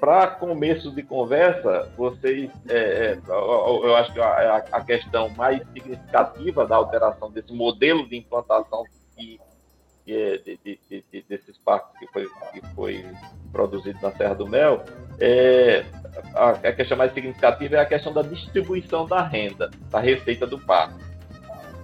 para 0.01 0.25
começo 0.25 0.89
de 0.89 1.03
conversa, 1.03 1.87
vocês, 1.95 2.49
é, 2.67 2.75
é, 2.75 3.19
eu 3.29 3.95
acho 3.95 4.11
que 4.11 4.19
a, 4.19 4.65
a, 4.71 4.83
questão 4.83 5.29
mais 5.29 5.61
significativa 5.73 6.65
da 6.65 6.75
alteração 6.75 7.29
desse 7.29 7.53
modelo 7.53 8.09
de 8.09 8.17
implantação 8.17 8.83
que, 9.15 9.39
é 10.07 10.37
de, 10.39 10.59
de, 10.65 10.79
de, 10.89 11.21
desses 11.29 11.55
parques 11.59 11.99
que 11.99 12.07
foi, 12.07 12.27
que 12.51 12.65
foi 12.73 13.05
produzido 13.51 13.99
na 14.01 14.11
Serra 14.13 14.33
do 14.33 14.47
Mel, 14.47 14.83
é, 15.19 15.85
a, 16.33 16.49
a, 16.49 16.73
questão 16.73 16.97
mais 16.97 17.13
significativa 17.13 17.75
é 17.75 17.79
a 17.81 17.85
questão 17.85 18.11
da 18.11 18.23
distribuição 18.23 19.05
da 19.05 19.21
renda, 19.21 19.69
da 19.91 19.99
receita 19.99 20.47
do 20.47 20.57
parque. 20.57 20.99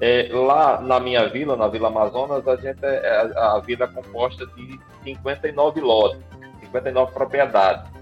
É, 0.02 0.28
lá 0.32 0.82
na 0.82 1.00
minha 1.00 1.28
vila, 1.30 1.56
na 1.56 1.68
Vila 1.68 1.90
Amazonas, 1.90 2.48
a 2.48 2.56
gente 2.56 2.84
é, 2.84 3.32
a, 3.36 3.58
a 3.58 3.60
vila 3.60 3.86
é 3.86 3.88
composta 3.88 4.48
de 4.48 4.80
59 5.04 5.82
lotes, 5.82 6.20
59 6.62 7.12
propriedades. 7.12 7.97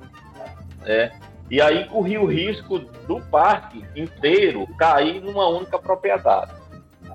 É, 0.86 1.12
e 1.50 1.62
aí 1.62 1.86
corria 1.86 2.22
o 2.22 2.26
risco 2.26 2.80
do 2.80 3.22
parque 3.22 3.84
inteiro 3.96 4.68
cair 4.78 5.22
numa 5.22 5.48
única 5.48 5.78
propriedade. 5.78 6.52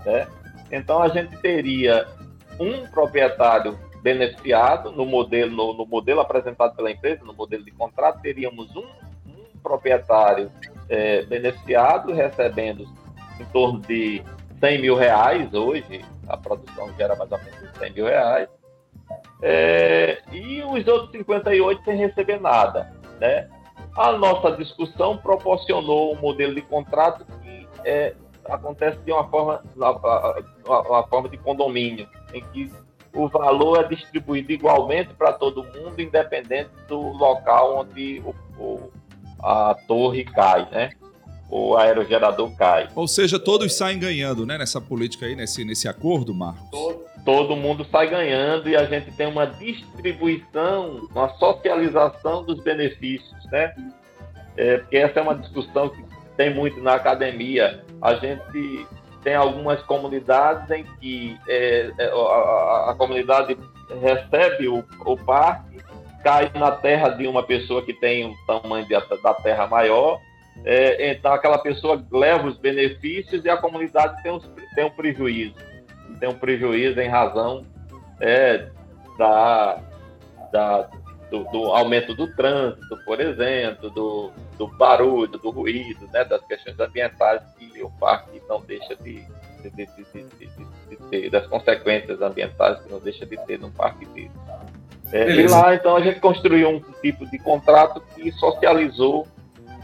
Né? 0.04 0.26
Então 0.70 1.02
a 1.02 1.08
gente 1.08 1.36
teria 1.38 2.06
um 2.58 2.86
proprietário 2.88 3.78
beneficiado 4.02 4.92
no 4.92 5.04
modelo, 5.04 5.50
no, 5.54 5.74
no, 5.74 5.86
modelo 5.86 6.20
apresentado 6.20 6.74
pela 6.74 6.90
empresa, 6.90 7.24
no 7.24 7.34
modelo 7.34 7.64
de 7.64 7.70
contrato, 7.70 8.22
teríamos 8.22 8.74
um, 8.74 8.86
um 9.26 9.58
proprietário 9.62 10.50
é, 10.88 11.22
beneficiado 11.22 12.12
recebendo 12.12 12.86
em 13.38 13.44
torno 13.46 13.80
de 13.80 14.22
100 14.58 14.80
mil 14.80 14.94
reais 14.94 15.52
hoje, 15.52 16.04
a 16.28 16.36
produção 16.36 16.92
gera 16.96 17.16
mais 17.16 17.30
ou 17.32 17.38
menos 17.38 17.70
100 17.78 17.92
mil 17.92 18.06
reais, 18.06 18.48
é, 19.42 20.22
e 20.32 20.62
os 20.62 20.86
outros 20.86 21.10
58 21.12 21.84
sem 21.84 21.96
receber 21.96 22.40
nada, 22.40 22.92
né? 23.18 23.48
A 23.96 24.12
nossa 24.12 24.52
discussão 24.56 25.16
proporcionou 25.16 26.14
um 26.14 26.20
modelo 26.20 26.54
de 26.54 26.62
contrato 26.62 27.24
que 27.42 27.68
é, 27.84 28.14
acontece 28.48 28.98
de 29.00 29.12
uma 29.12 29.28
forma, 29.28 29.62
uma, 29.76 30.80
uma 30.82 31.06
forma 31.06 31.28
de 31.28 31.36
condomínio, 31.36 32.08
em 32.32 32.42
que 32.52 32.70
o 33.12 33.28
valor 33.28 33.84
é 33.84 33.88
distribuído 33.88 34.52
igualmente 34.52 35.12
para 35.14 35.32
todo 35.32 35.64
mundo, 35.64 36.00
independente 36.00 36.70
do 36.88 36.98
local 36.98 37.80
onde 37.80 38.22
o, 38.24 38.34
o, 38.62 38.92
a 39.42 39.74
torre 39.86 40.24
cai, 40.24 40.68
né? 40.70 40.90
O 41.50 41.76
aerogerador 41.76 42.54
cai. 42.54 42.88
Ou 42.94 43.08
seja, 43.08 43.38
todos 43.38 43.76
saem 43.76 43.98
ganhando, 43.98 44.46
né? 44.46 44.56
Nessa 44.56 44.80
política 44.80 45.26
aí, 45.26 45.34
nesse, 45.34 45.64
nesse 45.64 45.88
acordo, 45.88 46.32
Marcos? 46.32 46.70
Todo, 46.70 47.04
todo 47.24 47.56
mundo 47.56 47.86
sai 47.90 48.08
ganhando 48.08 48.68
e 48.68 48.76
a 48.76 48.84
gente 48.84 49.12
tem 49.12 49.26
uma 49.26 49.46
distribuição, 49.46 51.08
uma 51.10 51.28
socialização 51.36 52.44
dos 52.44 52.62
benefícios 52.62 53.40
né? 53.50 53.74
É, 54.56 54.78
porque 54.78 54.96
essa 54.96 55.20
é 55.20 55.22
uma 55.22 55.34
discussão 55.34 55.88
que 55.88 56.04
tem 56.36 56.54
muito 56.54 56.80
na 56.80 56.94
academia. 56.94 57.84
A 58.00 58.14
gente 58.14 58.86
tem 59.22 59.34
algumas 59.34 59.82
comunidades 59.82 60.70
em 60.70 60.84
que 60.98 61.38
é, 61.48 61.92
é, 61.98 62.06
a, 62.06 62.90
a, 62.90 62.94
comunidade 62.96 63.56
recebe 64.00 64.68
o, 64.68 64.84
o 65.04 65.16
parque, 65.16 65.78
cai 66.22 66.50
na 66.54 66.70
terra 66.72 67.10
de 67.10 67.26
uma 67.26 67.42
pessoa 67.42 67.82
que 67.82 67.92
tem 67.92 68.26
um 68.26 68.34
tamanho 68.46 68.86
de, 68.86 68.94
da 69.22 69.34
terra 69.34 69.66
maior, 69.66 70.20
é, 70.64 71.12
então 71.12 71.32
aquela 71.32 71.58
pessoa 71.58 72.04
leva 72.10 72.46
os 72.46 72.58
benefícios 72.58 73.44
e 73.44 73.48
a 73.48 73.56
comunidade 73.56 74.22
tem, 74.22 74.38
tem 74.74 74.84
um 74.84 74.90
prejuízo. 74.90 75.54
Tem 76.20 76.28
um 76.28 76.34
prejuízo 76.34 77.00
em 77.00 77.08
razão 77.08 77.64
é, 78.20 78.68
da, 79.18 79.82
da, 80.52 80.90
do, 81.30 81.44
do, 81.44 81.64
aumento 81.72 82.14
do 82.14 82.32
trânsito, 82.36 82.96
por 83.04 83.20
exemplo, 83.20 83.90
do, 83.90 84.30
do 84.58 84.68
barulho, 84.68 85.26
do 85.38 85.50
ruído, 85.50 86.06
né, 86.12 86.24
das 86.24 86.44
questões 86.46 86.78
ambientais 86.78 87.42
que 87.58 87.82
o 87.82 87.90
parque 87.92 88.40
não 88.48 88.60
deixa 88.60 88.94
de, 88.96 89.24
de, 89.62 89.70
de, 89.70 89.86
de 90.88 90.96
ter, 91.08 91.30
das 91.30 91.46
consequências 91.46 92.20
ambientais 92.20 92.80
que 92.80 92.92
não 92.92 93.00
deixa 93.00 93.24
de 93.24 93.36
ter 93.46 93.58
no 93.58 93.70
parque 93.70 94.04
dele. 94.06 94.30
É, 95.12 95.28
e 95.30 95.48
lá, 95.48 95.74
então, 95.74 95.96
a 95.96 96.00
gente 96.00 96.20
construiu 96.20 96.68
um 96.68 96.80
tipo 97.00 97.28
de 97.28 97.38
contrato 97.38 98.00
que 98.14 98.30
socializou 98.32 99.26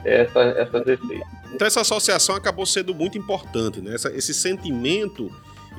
essa, 0.05 0.41
essas 0.41 0.87
receitas. 0.87 1.29
Então, 1.53 1.67
essa 1.67 1.81
associação 1.81 2.37
acabou 2.37 2.65
sendo 2.65 2.95
muito 2.95 3.19
importante, 3.19 3.81
né? 3.81 3.95
Essa, 3.95 4.15
esse 4.15 4.33
sentimento 4.33 5.33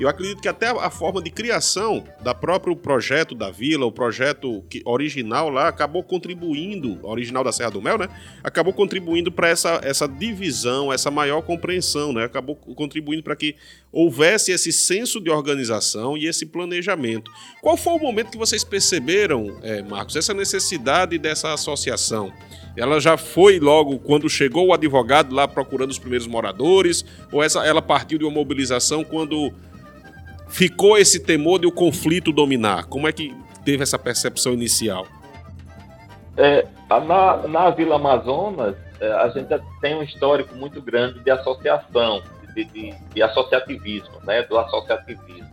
eu 0.03 0.09
acredito 0.09 0.41
que 0.41 0.47
até 0.47 0.67
a 0.67 0.89
forma 0.89 1.21
de 1.21 1.29
criação 1.29 2.03
da 2.21 2.33
próprio 2.33 2.75
projeto 2.75 3.33
da 3.33 3.49
vila, 3.49 3.85
o 3.85 3.91
projeto 3.91 4.63
original 4.85 5.49
lá, 5.49 5.67
acabou 5.67 6.03
contribuindo, 6.03 6.99
original 7.03 7.43
da 7.43 7.51
Serra 7.51 7.71
do 7.71 7.81
Mel, 7.81 7.97
né? 7.97 8.07
Acabou 8.43 8.73
contribuindo 8.73 9.31
para 9.31 9.49
essa, 9.49 9.79
essa 9.83 10.07
divisão, 10.07 10.93
essa 10.93 11.09
maior 11.09 11.41
compreensão, 11.41 12.13
né? 12.13 12.25
Acabou 12.25 12.55
contribuindo 12.55 13.23
para 13.23 13.35
que 13.35 13.55
houvesse 13.91 14.51
esse 14.51 14.71
senso 14.71 15.19
de 15.19 15.29
organização 15.29 16.17
e 16.17 16.27
esse 16.27 16.45
planejamento. 16.45 17.31
Qual 17.61 17.75
foi 17.75 17.93
o 17.93 17.99
momento 17.99 18.31
que 18.31 18.37
vocês 18.37 18.63
perceberam, 18.63 19.57
é, 19.63 19.81
Marcos, 19.81 20.15
essa 20.15 20.33
necessidade 20.33 21.17
dessa 21.17 21.53
associação? 21.53 22.31
Ela 22.75 22.99
já 22.99 23.17
foi 23.17 23.59
logo 23.59 23.97
quando 23.97 24.29
chegou 24.29 24.67
o 24.67 24.73
advogado 24.73 25.33
lá 25.33 25.47
procurando 25.47 25.89
os 25.89 25.97
primeiros 25.97 26.27
moradores? 26.27 27.03
Ou 27.31 27.41
essa, 27.41 27.65
ela 27.65 27.81
partiu 27.81 28.19
de 28.19 28.23
uma 28.23 28.31
mobilização 28.31 29.03
quando 29.03 29.51
ficou 30.49 30.97
esse 30.97 31.19
temor 31.19 31.59
de 31.59 31.67
o 31.67 31.71
conflito 31.71 32.31
dominar? 32.31 32.85
Como 32.85 33.07
é 33.07 33.11
que 33.11 33.35
teve 33.63 33.83
essa 33.83 33.99
percepção 33.99 34.53
inicial? 34.53 35.05
É, 36.37 36.65
na, 36.89 37.47
na 37.47 37.69
Vila 37.71 37.95
Amazonas, 37.95 38.75
é, 38.99 39.11
a 39.11 39.29
gente 39.29 39.47
tem 39.81 39.95
um 39.95 40.03
histórico 40.03 40.55
muito 40.55 40.81
grande 40.81 41.19
de 41.19 41.31
associação, 41.31 42.21
de, 42.53 42.63
de, 42.65 42.93
de 43.13 43.23
associativismo, 43.23 44.19
né, 44.23 44.43
do 44.43 44.57
associativismo. 44.57 45.47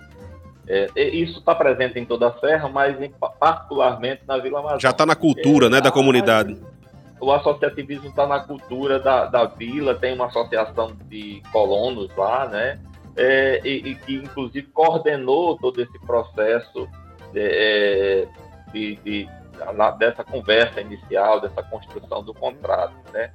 É, 0.67 0.89
isso 0.97 1.39
está 1.41 1.55
presente 1.55 1.99
em 1.99 2.07
toda 2.07 2.29
a 2.29 2.39
Serra, 2.39 2.69
mas 2.69 3.01
em, 3.01 3.13
particularmente 3.39 4.23
na 4.27 4.39
Vila 4.39 4.61
Amazonas. 4.61 4.83
Já 4.83 4.91
está 4.91 5.05
na 5.05 5.15
cultura, 5.15 5.67
é, 5.67 5.71
né, 5.71 5.81
da 5.81 5.91
comunidade. 5.91 6.57
O 7.21 7.33
associativismo 7.33 8.09
está 8.09 8.27
na 8.27 8.41
cultura 8.41 8.99
da, 8.99 9.27
da 9.27 9.45
vila, 9.45 9.95
tem 9.95 10.15
uma 10.15 10.27
associação 10.27 10.93
de 11.09 11.43
colonos 11.53 12.15
lá, 12.17 12.47
né? 12.47 12.79
É, 13.17 13.61
e, 13.65 13.91
e, 13.91 13.95
que 13.95 14.15
inclusive 14.15 14.67
coordenou 14.69 15.57
todo 15.59 15.81
esse 15.81 15.99
processo 16.01 16.89
é, 17.35 18.27
de, 18.73 18.97
de, 18.97 19.29
dessa 19.99 20.25
conversa 20.25 20.81
inicial, 20.81 21.41
dessa 21.41 21.63
construção 21.63 22.23
do 22.23 22.35
contrato, 22.35 22.95
né? 23.13 23.31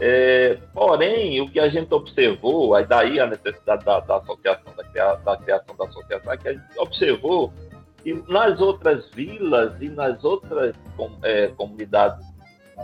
É, 0.00 0.58
porém, 0.74 1.40
o 1.40 1.50
que 1.50 1.60
a 1.60 1.68
gente 1.68 1.92
observou, 1.92 2.74
aí 2.74 2.84
daí 2.84 3.20
a 3.20 3.26
necessidade 3.26 3.84
da, 3.84 4.00
da 4.00 4.16
associação, 4.16 4.72
da, 4.74 5.14
da, 5.16 5.36
criação 5.36 5.76
da 5.76 5.84
associação, 5.84 6.32
é 6.32 6.36
que 6.36 6.48
a 6.48 6.52
gente 6.54 6.78
observou 6.78 7.52
que 8.02 8.14
nas 8.28 8.60
outras 8.60 9.08
vilas 9.10 9.80
e 9.80 9.88
nas 9.88 10.24
outras 10.24 10.74
é, 11.22 11.48
comunidades 11.48 12.26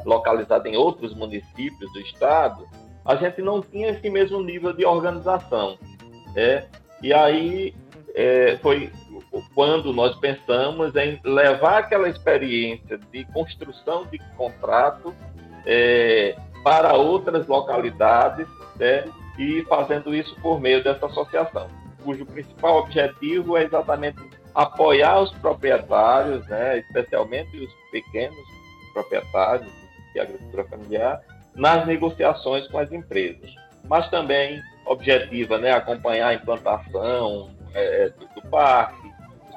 localizadas 0.04 0.70
em 0.70 0.76
outros 0.76 1.14
municípios 1.14 1.92
do 1.92 2.00
estado, 2.00 2.68
a 3.04 3.16
gente 3.16 3.40
não 3.40 3.60
tinha 3.62 3.90
esse 3.90 4.08
mesmo 4.10 4.42
nível 4.42 4.72
de 4.72 4.84
organização. 4.84 5.78
É? 6.36 6.64
E 7.02 7.12
aí 7.12 7.74
é, 8.14 8.58
foi 8.62 8.90
quando 9.54 9.92
nós 9.92 10.16
pensamos 10.16 10.94
em 10.96 11.20
levar 11.24 11.78
aquela 11.78 12.08
experiência 12.08 12.98
de 13.12 13.24
construção 13.26 14.06
de 14.06 14.18
contrato 14.36 15.14
é, 15.66 16.36
para 16.64 16.94
outras 16.94 17.46
localidades 17.46 18.46
né, 18.76 19.04
e 19.38 19.64
fazendo 19.68 20.14
isso 20.14 20.34
por 20.40 20.60
meio 20.60 20.82
dessa 20.82 21.06
associação, 21.06 21.68
cujo 22.04 22.24
principal 22.26 22.78
objetivo 22.78 23.56
é 23.56 23.64
exatamente 23.64 24.18
apoiar 24.54 25.20
os 25.20 25.32
proprietários, 25.34 26.46
né, 26.48 26.78
especialmente 26.78 27.56
os 27.56 27.72
pequenos 27.90 28.38
proprietários 28.92 29.70
de 30.12 30.20
agricultura 30.20 30.64
familiar, 30.64 31.20
nas 31.54 31.86
negociações 31.86 32.66
com 32.68 32.78
as 32.78 32.90
empresas, 32.90 33.50
mas 33.84 34.08
também 34.10 34.60
objetiva 34.88 35.58
né, 35.58 35.72
acompanhar 35.72 36.28
a 36.28 36.34
implantação 36.34 37.50
é, 37.74 38.10
do, 38.10 38.40
do 38.40 38.48
parque, 38.48 39.12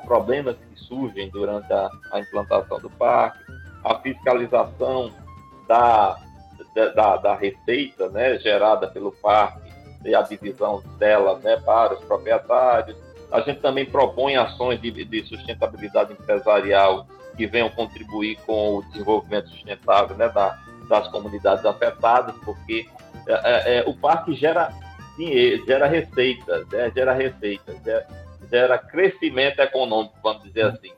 problemas 0.06 0.56
que 0.58 0.80
surgem 0.84 1.30
durante 1.30 1.72
a, 1.72 1.90
a 2.12 2.20
implantação 2.20 2.80
do 2.80 2.90
parque, 2.90 3.40
a 3.84 3.98
fiscalização 4.00 5.12
da, 5.68 6.18
da, 6.96 7.18
da, 7.18 7.36
receita 7.36 8.10
né, 8.10 8.38
gerada 8.40 8.88
pelo 8.88 9.12
parque 9.12 9.72
e 10.04 10.14
a 10.14 10.22
divisão 10.22 10.84
dela 10.98 11.40
né, 11.40 11.58
para 11.58 11.94
os 11.94 12.04
proprietários. 12.04 12.98
A 13.32 13.40
gente 13.42 13.62
também 13.62 13.86
propõe 13.86 14.36
ações 14.36 14.82
de, 14.82 14.92
de 14.92 15.24
sustentabilidade 15.24 16.12
empresarial 16.12 17.08
que 17.38 17.48
venham 17.48 17.70
contribuir 17.70 18.38
com 18.46 18.78
o 18.78 18.84
desenvolvimento 18.84 19.50
sustentável 19.50 20.18
né, 20.18 20.28
da, 20.30 20.60
das 20.90 21.08
comunidades 21.08 21.66
afetadas, 21.66 22.36
porque 22.44 22.86
é, 23.28 23.34
é, 23.34 23.78
é 23.78 23.84
o 23.88 23.94
parque 23.94 24.34
gera 24.34 24.74
dinheiro, 25.26 25.66
gera 25.66 25.88
receita, 25.88 26.66
né, 26.72 26.92
gera 26.96 27.14
receita, 27.14 27.76
gera, 27.84 28.08
gera 28.50 28.78
crescimento 28.78 29.60
econômico, 29.60 30.16
vamos 30.24 30.44
dizer 30.44 30.66
assim. 30.66 30.92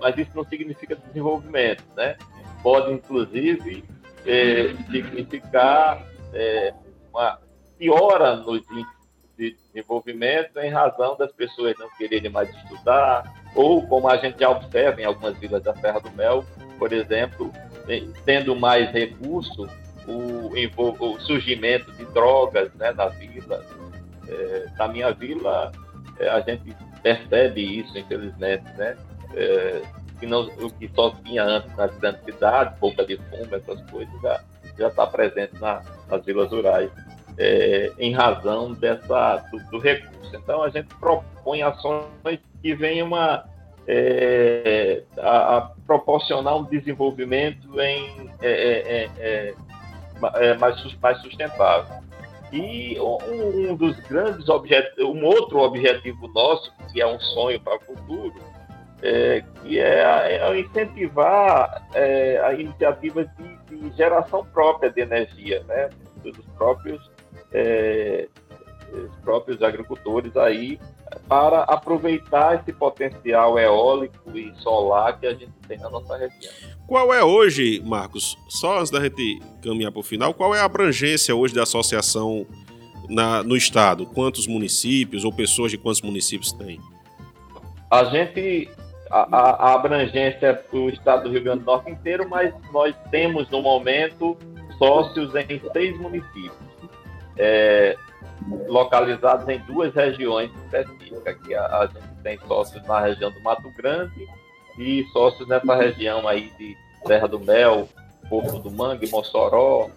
Mas 0.00 0.16
isso 0.16 0.30
não 0.34 0.44
significa 0.44 0.96
desenvolvimento, 0.96 1.84
né? 1.96 2.16
Pode, 2.62 2.92
inclusive, 2.92 3.84
é, 4.26 4.74
significar 4.90 6.06
é, 6.32 6.72
uma 7.12 7.38
piora 7.78 8.36
nos 8.36 8.62
índices 8.70 9.00
de 9.36 9.56
desenvolvimento 9.66 10.58
em 10.58 10.70
razão 10.70 11.16
das 11.16 11.32
pessoas 11.32 11.74
não 11.78 11.88
quererem 11.96 12.30
mais 12.30 12.48
estudar, 12.50 13.32
ou 13.54 13.86
como 13.86 14.08
a 14.08 14.16
gente 14.16 14.38
já 14.38 14.50
observa 14.50 15.00
em 15.00 15.04
algumas 15.04 15.36
vilas 15.38 15.62
da 15.62 15.74
Serra 15.76 16.00
do 16.00 16.10
Mel, 16.12 16.44
por 16.78 16.92
exemplo, 16.92 17.52
tendo 18.24 18.54
mais 18.54 18.90
recurso, 18.90 19.66
o, 20.10 21.04
o 21.04 21.20
surgimento 21.20 21.90
de 21.92 22.04
drogas 22.06 22.72
né, 22.74 22.92
na 22.92 23.06
vila. 23.08 23.64
É, 24.28 24.66
na 24.78 24.88
minha 24.88 25.12
vila, 25.12 25.72
é, 26.18 26.28
a 26.28 26.40
gente 26.40 26.74
percebe 27.02 27.80
isso, 27.80 27.96
infelizmente, 27.98 28.64
né? 28.76 28.96
É, 29.34 29.82
que 30.18 30.26
não, 30.26 30.42
o 30.42 30.70
que 30.70 30.90
só 30.94 31.10
tinha 31.24 31.42
antes 31.42 31.74
nas 31.76 31.96
grandes 31.98 32.22
cidades, 32.24 32.78
boca 32.78 33.04
de 33.06 33.16
fumo, 33.16 33.54
essas 33.54 33.80
coisas, 33.90 34.14
já 34.78 34.88
está 34.88 35.06
presente 35.06 35.58
na, 35.58 35.82
nas 36.08 36.24
vilas 36.24 36.50
rurais, 36.50 36.90
é, 37.38 37.90
em 37.98 38.12
razão 38.12 38.72
dessa, 38.74 39.36
do, 39.50 39.58
do, 39.70 39.78
recurso. 39.78 40.36
Então, 40.36 40.62
a 40.62 40.68
gente 40.68 40.94
propõe 40.96 41.62
ações 41.62 42.06
que 42.62 42.74
venham 42.74 43.14
a, 43.14 43.44
é, 43.88 45.02
a, 45.18 45.56
a 45.56 45.60
proporcionar 45.86 46.56
um 46.56 46.64
desenvolvimento 46.64 47.80
em, 47.80 48.30
é, 48.42 49.54
é, 50.34 50.56
mais, 50.56 50.98
mais 51.00 51.20
sustentável. 51.22 52.00
E 52.52 52.98
um, 52.98 53.70
um 53.70 53.76
dos 53.76 53.98
grandes 54.00 54.48
objetivos, 54.48 55.04
um 55.04 55.24
outro 55.24 55.60
objetivo 55.60 56.26
nosso, 56.28 56.72
que 56.92 57.00
é 57.00 57.06
um 57.06 57.20
sonho 57.20 57.60
para 57.60 57.76
o 57.76 57.80
futuro, 57.80 58.34
é, 59.02 59.44
que 59.62 59.78
é, 59.78 60.36
é 60.36 60.60
incentivar 60.60 61.86
é, 61.94 62.40
a 62.40 62.52
iniciativas 62.54 63.26
de, 63.36 63.76
de, 63.76 63.96
geração 63.96 64.44
própria 64.46 64.90
de 64.90 65.00
energia, 65.00 65.62
né, 65.64 65.90
dos 66.22 66.36
próprios, 66.56 67.10
é, 67.52 68.28
os 68.92 69.14
próprios 69.22 69.62
agricultores 69.62 70.36
aí, 70.36 70.78
para 71.28 71.62
aproveitar 71.62 72.60
esse 72.60 72.72
potencial 72.72 73.58
eólico 73.58 74.36
e 74.36 74.52
solar 74.56 75.18
que 75.18 75.26
a 75.26 75.32
gente 75.32 75.52
tem 75.66 75.78
na 75.78 75.90
nossa 75.90 76.16
região. 76.16 76.52
Qual 76.86 77.12
é 77.12 77.22
hoje, 77.22 77.80
Marcos, 77.84 78.36
só 78.48 78.78
antes 78.78 78.90
da 78.90 79.00
gente 79.00 79.40
caminhar 79.62 79.92
para 79.92 80.00
o 80.00 80.02
final, 80.02 80.34
qual 80.34 80.54
é 80.54 80.60
a 80.60 80.64
abrangência 80.64 81.34
hoje 81.34 81.54
da 81.54 81.62
associação 81.62 82.46
na, 83.08 83.42
no 83.42 83.56
estado? 83.56 84.06
Quantos 84.06 84.46
municípios 84.46 85.24
ou 85.24 85.32
pessoas 85.32 85.70
de 85.70 85.78
quantos 85.78 86.02
municípios 86.02 86.52
tem? 86.52 86.80
A 87.90 88.04
gente, 88.04 88.68
a, 89.10 89.68
a 89.68 89.74
abrangência 89.74 90.54
para 90.54 90.78
o 90.78 90.88
estado 90.88 91.24
do 91.24 91.30
Rio 91.30 91.42
Grande 91.42 91.60
do 91.60 91.66
Norte 91.66 91.90
inteiro, 91.90 92.28
mas 92.28 92.52
nós 92.72 92.94
temos 93.10 93.48
no 93.50 93.62
momento 93.62 94.36
sócios 94.78 95.32
em 95.34 95.60
seis 95.72 95.98
municípios. 95.98 96.52
É, 97.36 97.96
localizados 98.68 99.48
em 99.48 99.58
duas 99.60 99.94
regiões 99.94 100.50
específicas. 100.64 101.36
Que 101.44 101.54
a, 101.54 101.66
a, 101.66 101.86
gente 101.86 102.22
tem 102.22 102.38
sócios 102.46 102.82
na 102.86 103.00
região 103.00 103.30
do 103.30 103.40
Mato 103.40 103.70
Grande 103.76 104.26
e 104.78 105.04
sócios 105.12 105.48
nessa 105.48 105.74
região 105.74 106.26
aí 106.26 106.50
de 106.58 106.76
Serra 107.06 107.28
do 107.28 107.40
Mel, 107.40 107.88
Porto 108.28 108.58
do 108.58 108.70
Mangue, 108.70 109.10
Mossoró 109.10 109.90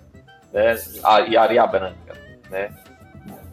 né, 0.51 0.75
e 1.27 1.37
Areia 1.37 1.65
Branca. 1.67 2.17
Né? 2.49 2.73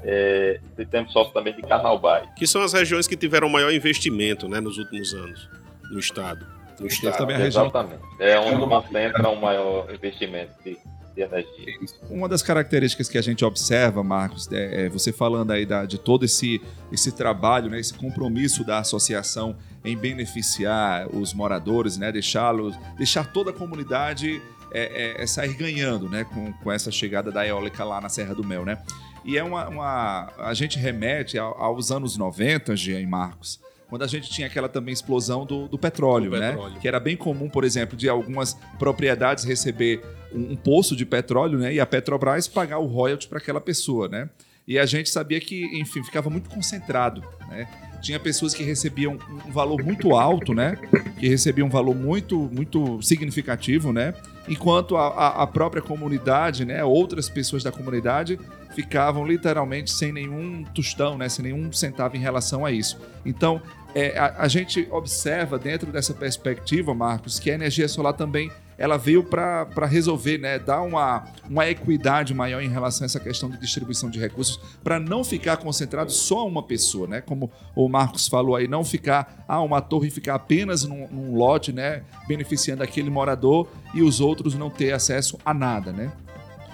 É, 0.03 0.61
e 0.79 0.87
temos 0.87 1.13
sócios 1.13 1.35
também 1.35 1.55
de 1.55 1.63
Carnaubal. 1.63 2.23
Que 2.37 2.47
são 2.47 2.63
as 2.63 2.73
regiões 2.73 3.07
que 3.07 3.17
tiveram 3.17 3.49
maior 3.49 3.73
investimento 3.73 4.49
né, 4.49 4.61
nos 4.61 4.79
últimos 4.79 5.13
anos 5.15 5.49
no 5.91 5.99
Estado. 5.99 6.47
No 6.79 6.87
estado. 6.87 7.19
Também 7.19 7.37
a 7.37 7.39
região... 7.39 7.65
Exatamente. 7.65 8.03
É 8.19 8.41
onde 8.41 8.67
concentra 8.67 9.29
o 9.29 9.39
maior 9.39 9.93
investimento 9.93 10.55
de, 10.65 10.79
de 11.15 11.23
energia. 11.23 11.79
Uma 12.09 12.29
das 12.29 12.43
características 12.43 13.09
que 13.09 13.19
a 13.19 13.23
gente 13.23 13.45
observa, 13.45 14.03
Marcos, 14.03 14.51
é, 14.53 14.87
é 14.87 14.89
você 14.89 15.13
falando 15.13 15.51
aí 15.51 15.67
da, 15.67 15.85
de 15.85 15.99
todo 15.99 16.25
esse, 16.25 16.61
esse 16.93 17.13
trabalho, 17.13 17.71
né, 17.71 17.81
esse 17.81 17.95
compromisso 17.95 18.65
da 18.65 18.79
associação 18.79 19.57
em 19.85 19.97
beneficiar 19.97 21.09
os 21.15 21.33
moradores, 21.35 21.97
né, 21.97 22.13
deixá-los, 22.13 22.77
deixar 22.97 23.33
toda 23.33 23.51
a 23.51 23.55
comunidade 23.55 24.41
é, 24.73 25.17
é, 25.19 25.23
é, 25.23 25.27
sair 25.27 25.55
ganhando, 25.55 26.09
né, 26.09 26.25
com, 26.25 26.53
com 26.53 26.71
essa 26.71 26.91
chegada 26.91 27.31
da 27.31 27.47
eólica 27.47 27.85
lá 27.85 28.01
na 28.01 28.09
Serra 28.09 28.35
do 28.35 28.45
Mel, 28.45 28.65
né? 28.65 28.79
E 29.25 29.37
é 29.37 29.45
uma, 29.45 29.69
uma 29.69 30.33
a 30.39 30.55
gente 30.55 30.79
remete 30.79 31.39
aos 31.39 31.91
anos 31.91 32.17
90, 32.17 32.75
Jean 32.75 33.01
e 33.01 33.07
Marcos, 33.07 33.61
quando 33.89 34.03
a 34.03 34.07
gente 34.07 34.31
tinha 34.31 34.47
aquela 34.47 34.69
também 34.69 34.95
explosão 34.95 35.45
do, 35.45 35.67
do 35.67 35.77
petróleo, 35.77 36.31
do 36.31 36.39
né? 36.39 36.51
Petróleo. 36.53 36.81
Que 36.81 36.89
era 36.89 37.01
bem 37.01 37.17
comum, 37.17 37.49
por 37.49 37.65
exemplo, 37.65 37.97
de 37.97 38.09
algumas 38.09 38.55
propriedades 38.79 39.45
receber 39.45 40.01
um, 40.33 40.53
um 40.53 40.57
poço 40.57 40.97
de 40.97 41.05
petróleo, 41.05 41.59
né? 41.59 41.75
E 41.75 41.81
a 41.81 41.87
Petrobras 41.87 42.49
pagar 42.49 42.79
o 42.79 42.87
royalty 42.87 43.29
para 43.29 43.39
aquela 43.39 43.61
pessoa, 43.61 44.09
né? 44.09 44.29
E 44.67 44.79
a 44.79 44.87
gente 44.87 45.11
sabia 45.11 45.41
que, 45.41 45.65
enfim, 45.79 46.03
ficava 46.05 46.31
muito 46.31 46.49
concentrado, 46.49 47.23
né? 47.49 47.67
Tinha 48.01 48.19
pessoas 48.19 48.55
que 48.55 48.63
recebiam 48.63 49.19
um 49.47 49.51
valor 49.51 49.83
muito 49.83 50.15
alto, 50.15 50.55
né? 50.55 50.79
Que 51.19 51.29
recebiam 51.29 51.67
um 51.67 51.71
valor 51.71 51.95
muito, 51.95 52.49
muito 52.53 53.03
significativo, 53.03 53.93
né? 53.93 54.15
Enquanto 54.49 54.97
a, 54.97 55.43
a 55.43 55.47
própria 55.47 55.83
comunidade, 55.83 56.65
né? 56.65 56.83
Outras 56.83 57.29
pessoas 57.29 57.63
da 57.63 57.71
comunidade 57.71 58.39
ficavam 58.75 59.27
literalmente 59.27 59.91
sem 59.91 60.13
nenhum 60.13 60.65
tostão, 60.75 61.19
né? 61.19 61.29
Sem 61.29 61.47
nenhum 61.47 61.71
centavo 61.73 62.17
em 62.17 62.21
relação 62.21 62.65
a 62.65 62.71
isso. 62.71 62.99
Então, 63.27 63.61
é, 63.95 64.17
a, 64.17 64.45
a, 64.45 64.49
gente 64.49 64.87
observa 64.91 65.59
dentro 65.59 65.91
dessa 65.91 66.15
perspectiva, 66.15 66.95
Marcos, 66.95 67.39
que 67.39 67.51
a 67.51 67.55
energia 67.55 67.89
solar 67.89 68.13
também 68.13 68.51
ela 68.81 68.97
veio 68.97 69.23
para 69.23 69.85
resolver, 69.87 70.39
né, 70.39 70.59
dar 70.59 70.81
uma, 70.81 71.25
uma 71.51 71.69
equidade 71.69 72.33
maior 72.33 72.63
em 72.63 72.69
relação 72.71 73.05
a 73.05 73.07
essa 73.07 73.21
questão 73.21 73.51
de 73.51 73.59
distribuição 73.59 74.09
de 74.09 74.19
recursos, 74.19 74.59
para 74.83 74.99
não 74.99 75.23
ficar 75.23 75.59
concentrado 75.59 76.11
só 76.11 76.49
uma 76.49 76.63
pessoa, 76.63 77.07
né? 77.07 77.21
Como 77.21 77.53
o 77.77 77.87
Marcos 77.91 78.27
falou 78.27 78.57
aí, 78.57 78.67
não 78.67 78.83
ficar, 78.83 79.45
ah, 79.47 79.61
uma 79.61 79.83
torre 79.83 80.09
ficar 80.09 80.37
apenas 80.37 80.83
num, 80.85 81.07
num 81.09 81.35
lote, 81.35 81.75
né, 81.75 82.05
beneficiando 82.27 82.83
aquele 82.83 83.11
morador 83.11 83.69
e 83.93 84.01
os 84.01 84.19
outros 84.19 84.55
não 84.55 84.71
ter 84.71 84.93
acesso 84.93 85.39
a 85.45 85.53
nada, 85.53 85.93
né? 85.93 86.11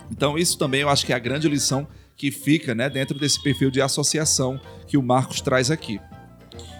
Então, 0.09 0.39
isso 0.39 0.57
também 0.57 0.83
eu 0.83 0.89
acho 0.89 1.05
que 1.05 1.13
é 1.13 1.17
a 1.17 1.19
grande 1.19 1.49
lição 1.49 1.89
que 2.17 2.31
fica 2.31 2.73
né, 2.73 2.89
dentro 2.89 3.19
desse 3.19 3.43
perfil 3.43 3.69
de 3.69 3.83
associação 3.83 4.61
que 4.87 4.97
o 4.97 5.03
Marcos 5.03 5.41
traz 5.41 5.73
aqui. 5.73 6.01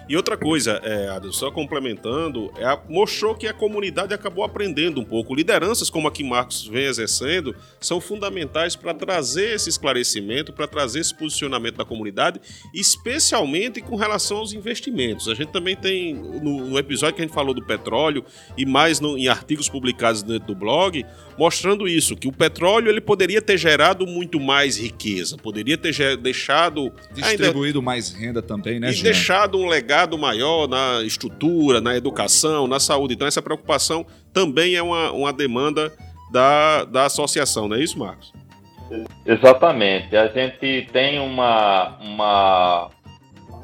E 0.09 0.15
outra 0.15 0.37
coisa, 0.37 0.79
é, 0.83 1.09
Adam, 1.09 1.33
só 1.33 1.51
complementando, 1.51 2.49
é 2.57 2.63
a, 2.63 2.79
mostrou 2.87 3.35
que 3.35 3.45
a 3.45 3.53
comunidade 3.53 4.13
acabou 4.13 4.43
aprendendo 4.45 5.01
um 5.01 5.03
pouco. 5.03 5.35
Lideranças 5.35 5.89
como 5.89 6.07
a 6.07 6.11
que 6.11 6.23
Marcos 6.23 6.65
vem 6.65 6.85
exercendo 6.85 7.53
são 7.79 7.99
fundamentais 7.99 8.73
para 8.75 8.93
trazer 8.93 9.55
esse 9.55 9.69
esclarecimento, 9.69 10.53
para 10.53 10.65
trazer 10.65 11.01
esse 11.01 11.13
posicionamento 11.13 11.75
da 11.75 11.83
comunidade, 11.83 12.39
especialmente 12.73 13.81
com 13.81 13.97
relação 13.97 14.37
aos 14.37 14.53
investimentos. 14.53 15.27
A 15.27 15.33
gente 15.33 15.51
também 15.51 15.75
tem, 15.75 16.13
no, 16.13 16.67
no 16.67 16.79
episódio 16.79 17.15
que 17.15 17.21
a 17.21 17.25
gente 17.25 17.33
falou 17.33 17.53
do 17.53 17.65
petróleo, 17.65 18.23
e 18.57 18.65
mais 18.65 19.01
no, 19.01 19.17
em 19.17 19.27
artigos 19.27 19.67
publicados 19.67 20.23
dentro 20.23 20.47
do 20.47 20.55
blog, 20.55 21.05
mostrando 21.37 21.85
isso, 21.85 22.15
que 22.15 22.29
o 22.29 22.31
petróleo 22.31 22.89
ele 22.89 23.01
poderia 23.01 23.41
ter 23.41 23.57
gerado 23.57 24.07
muito 24.07 24.39
mais 24.39 24.77
riqueza, 24.77 25.35
poderia 25.35 25.77
ter 25.77 26.17
deixado... 26.17 26.93
Distribuído 27.13 27.79
ainda, 27.79 27.85
mais 27.85 28.09
renda 28.09 28.41
também, 28.41 28.79
né, 28.79 28.89
E 28.89 28.93
Jean? 28.93 29.03
deixado 29.03 29.57
um 29.57 29.67
legado 29.67 29.96
legado 29.97 30.17
maior 30.17 30.67
na 30.67 31.01
estrutura, 31.03 31.81
na 31.81 31.95
educação, 31.95 32.67
na 32.67 32.79
saúde. 32.79 33.15
Então, 33.15 33.27
essa 33.27 33.41
preocupação 33.41 34.05
também 34.31 34.75
é 34.75 34.81
uma, 34.81 35.11
uma 35.11 35.33
demanda 35.33 35.91
da, 36.31 36.85
da 36.85 37.05
associação, 37.05 37.67
não 37.67 37.75
é 37.75 37.79
isso, 37.79 37.97
Marcos? 37.97 38.31
Exatamente. 39.25 40.15
A 40.15 40.27
gente 40.27 40.87
tem 40.91 41.19
uma. 41.19 41.97
uma 41.99 42.89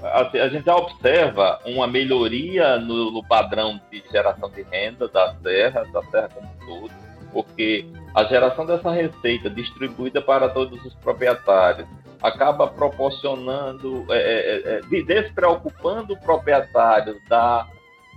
a 0.04 0.50
gente 0.50 0.66
já 0.66 0.76
observa 0.76 1.60
uma 1.66 1.88
melhoria 1.88 2.78
no, 2.78 3.10
no 3.10 3.24
padrão 3.24 3.80
de 3.90 4.04
geração 4.12 4.50
de 4.50 4.64
renda 4.64 5.08
da 5.08 5.34
terra, 5.36 5.86
da 5.94 6.02
terra 6.02 6.30
como 6.34 6.48
um 6.48 6.66
todo, 6.66 6.94
porque 7.32 7.86
a 8.14 8.26
geração 8.26 8.66
dessa 8.66 8.92
receita 8.92 9.50
distribuída 9.50 10.22
para 10.22 10.50
todos 10.50 10.84
os 10.84 10.94
proprietários 10.96 11.88
acaba 12.24 12.68
proporcionando, 12.68 14.06
é, 14.10 14.18
é, 14.18 14.76
é, 14.76 14.80
é 14.80 15.04
despreocupando 15.04 16.14
o 16.14 16.20
proprietário 16.20 17.20
da, 17.28 17.68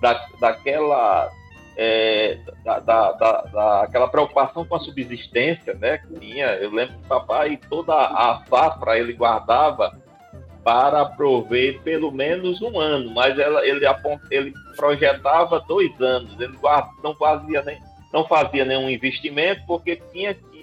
da, 0.01 0.29
daquela, 0.41 1.29
é, 1.77 2.39
da, 2.65 2.79
da, 2.79 3.13
da, 3.13 3.43
daquela 3.43 4.09
preocupação 4.09 4.65
com 4.65 4.77
a 4.77 4.81
subsistência, 4.81 5.75
né? 5.75 5.99
Que 5.99 6.21
tinha, 6.21 6.47
eu 6.55 6.71
lembro 6.71 6.95
que 6.97 7.09
papai 7.09 7.59
toda 7.69 7.93
a 7.95 8.45
safra 8.49 8.97
ele 8.97 9.13
guardava 9.13 9.93
para 10.63 11.05
prover 11.05 11.81
pelo 11.83 12.13
menos 12.13 12.63
um 12.63 12.79
ano, 12.79 13.11
mas 13.13 13.37
ela, 13.39 13.67
ele, 13.67 13.85
ele 14.31 14.53
projetava 14.77 15.61
dois 15.61 16.01
anos, 16.01 16.39
ele 16.41 16.57
guarda, 16.57 16.91
não 17.03 17.15
fazia 17.17 17.63
nem 17.63 17.79
não 18.13 18.27
fazia 18.27 18.65
nenhum 18.65 18.89
investimento 18.89 19.61
porque 19.67 19.97
tinha 20.11 20.33
que 20.33 20.56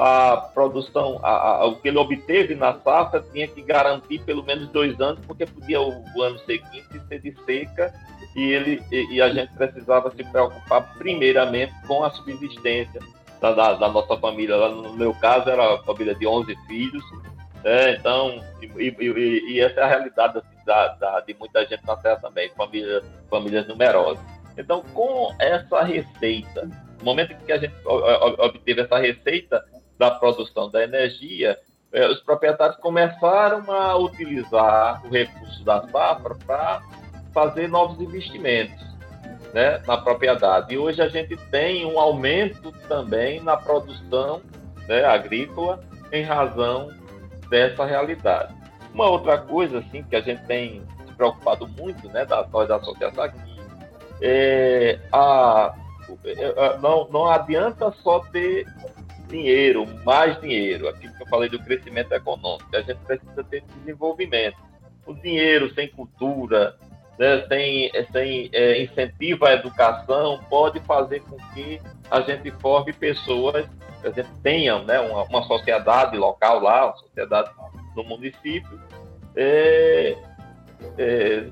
a 0.00 0.36
produção, 0.54 1.18
a, 1.24 1.30
a, 1.30 1.66
o 1.66 1.74
que 1.74 1.88
ele 1.88 1.98
obteve 1.98 2.54
na 2.54 2.72
safra 2.74 3.20
tinha 3.32 3.48
que 3.48 3.60
garantir 3.60 4.20
pelo 4.20 4.44
menos 4.44 4.68
dois 4.68 4.98
anos, 5.00 5.18
porque 5.26 5.44
podia 5.44 5.80
o, 5.80 6.04
o 6.14 6.22
ano 6.22 6.38
seguinte 6.46 7.00
ser 7.08 7.20
de 7.20 7.34
seca 7.44 7.92
e, 8.36 8.52
ele, 8.52 8.80
e, 8.92 9.16
e, 9.16 9.20
a 9.20 9.28
gente 9.28 9.52
precisava 9.54 10.08
se 10.12 10.22
preocupar 10.22 10.94
primeiramente 10.96 11.74
com 11.88 12.04
a 12.04 12.10
subsistência 12.10 13.00
da, 13.40 13.52
da, 13.52 13.72
da 13.74 13.88
nossa 13.88 14.16
família. 14.18 14.56
No 14.68 14.92
meu 14.92 15.12
caso, 15.14 15.50
era 15.50 15.74
a 15.74 15.82
família 15.82 16.14
de 16.14 16.28
11 16.28 16.54
filhos, 16.68 17.04
né? 17.64 17.96
então, 17.96 18.40
e, 18.62 18.94
e, 19.00 19.60
essa 19.60 19.80
é 19.80 19.82
a 19.82 19.88
realidade 19.88 20.38
assim, 20.38 20.64
da, 20.64 20.88
da, 20.94 21.20
de 21.20 21.34
muita 21.34 21.66
gente 21.66 21.84
na 21.84 21.96
Terra 21.96 22.20
também, 22.20 22.48
família, 22.50 23.02
famílias 23.28 23.66
numerosas. 23.66 24.24
Então, 24.56 24.80
com 24.94 25.34
essa 25.40 25.82
receita, 25.82 26.70
no 27.00 27.04
momento 27.04 27.36
que 27.44 27.50
a 27.50 27.58
gente 27.58 27.74
obteve 27.84 28.82
essa 28.82 28.98
receita, 28.98 29.64
da 29.98 30.10
produção 30.10 30.70
da 30.70 30.82
energia, 30.82 31.58
eh, 31.92 32.06
os 32.06 32.20
proprietários 32.20 32.78
começaram 32.78 33.70
a 33.70 33.96
utilizar 33.96 35.04
o 35.04 35.10
recurso 35.10 35.64
da 35.64 35.86
safra 35.88 36.36
para 36.46 36.82
fazer 37.32 37.68
novos 37.68 38.00
investimentos 38.00 38.86
né, 39.52 39.82
na 39.86 39.96
propriedade. 39.96 40.74
E 40.74 40.78
hoje 40.78 41.02
a 41.02 41.08
gente 41.08 41.36
tem 41.50 41.84
um 41.84 41.98
aumento 41.98 42.72
também 42.86 43.40
na 43.40 43.56
produção 43.56 44.42
né, 44.86 45.04
agrícola 45.04 45.80
em 46.12 46.22
razão 46.22 46.90
dessa 47.48 47.84
realidade. 47.84 48.54
Uma 48.92 49.06
outra 49.06 49.38
coisa 49.38 49.78
assim 49.78 50.02
que 50.02 50.16
a 50.16 50.20
gente 50.20 50.44
tem 50.46 50.82
se 51.06 51.12
preocupado 51.14 51.66
muito, 51.68 52.08
né, 52.08 52.24
da, 52.24 52.42
da 52.42 52.76
associação 52.76 53.24
aqui, 53.24 53.58
é 54.20 54.98
a, 55.12 55.74
é, 56.24 56.78
não, 56.78 57.08
não 57.08 57.26
adianta 57.26 57.92
só 58.02 58.20
ter 58.20 58.66
dinheiro, 59.28 59.86
mais 60.04 60.40
dinheiro, 60.40 60.88
aquilo 60.88 61.14
que 61.14 61.22
eu 61.22 61.28
falei 61.28 61.48
do 61.48 61.58
crescimento 61.58 62.12
econômico, 62.12 62.68
a 62.74 62.80
gente 62.80 62.98
precisa 62.98 63.44
ter 63.44 63.62
desenvolvimento. 63.78 64.56
O 65.06 65.14
dinheiro 65.14 65.72
sem 65.74 65.88
cultura, 65.88 66.76
né, 67.18 67.46
sem, 67.48 67.90
sem 68.12 68.50
é, 68.52 68.82
incentivo 68.82 69.44
à 69.44 69.52
educação, 69.52 70.40
pode 70.48 70.80
fazer 70.80 71.20
com 71.20 71.36
que 71.52 71.80
a 72.10 72.20
gente 72.20 72.50
forme 72.52 72.92
pessoas, 72.92 73.66
a 74.02 74.10
gente 74.10 74.30
tenha 74.42 74.78
né, 74.80 74.98
uma, 75.00 75.24
uma 75.24 75.42
sociedade 75.42 76.16
local 76.16 76.60
lá, 76.60 76.86
uma 76.86 76.96
sociedade 76.96 77.50
no 77.96 78.04
município, 78.04 78.80
é, 79.36 80.16
é, 80.96 81.46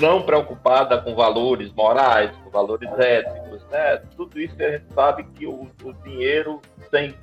não 0.00 0.22
preocupada 0.22 1.00
com 1.00 1.14
valores 1.14 1.72
morais, 1.72 2.30
com 2.38 2.50
valores 2.50 2.90
éticos, 2.98 3.64
né? 3.70 3.96
Tudo 4.16 4.40
isso 4.40 4.54
a 4.60 4.70
gente 4.70 4.92
sabe 4.94 5.24
que 5.24 5.46
o, 5.46 5.68
o 5.82 5.92
dinheiro 6.04 6.60
sem 6.90 7.14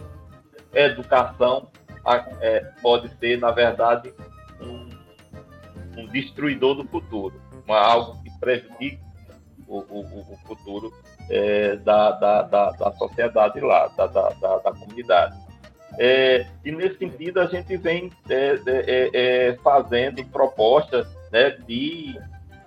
educação 0.74 1.70
é, 2.40 2.60
pode 2.82 3.10
ser, 3.18 3.40
na 3.40 3.52
verdade, 3.52 4.14
um, 4.60 4.90
um 5.98 6.08
destruidor 6.08 6.76
do 6.76 6.86
futuro, 6.86 7.40
uma, 7.66 7.80
algo 7.80 8.22
que 8.24 8.32
prejudique 8.40 9.00
o, 9.68 9.78
o, 9.78 10.34
o 10.34 10.38
futuro 10.46 10.92
é, 11.30 11.76
da, 11.78 12.12
da, 12.12 12.42
da, 12.42 12.72
da, 12.72 12.92
sociedade 12.94 13.60
lá, 13.60 13.88
da, 13.90 14.08
da, 14.08 14.30
da 14.30 14.72
comunidade. 14.72 15.40
É, 15.98 16.48
e 16.64 16.72
nesse 16.72 16.98
sentido 16.98 17.40
a 17.40 17.46
gente 17.48 17.76
vem 17.78 18.12
é, 18.30 18.60
é, 18.66 19.10
é 19.14 19.58
fazendo 19.64 20.24
propostas 20.26 21.06
né, 21.32 21.52
de, 21.68 22.18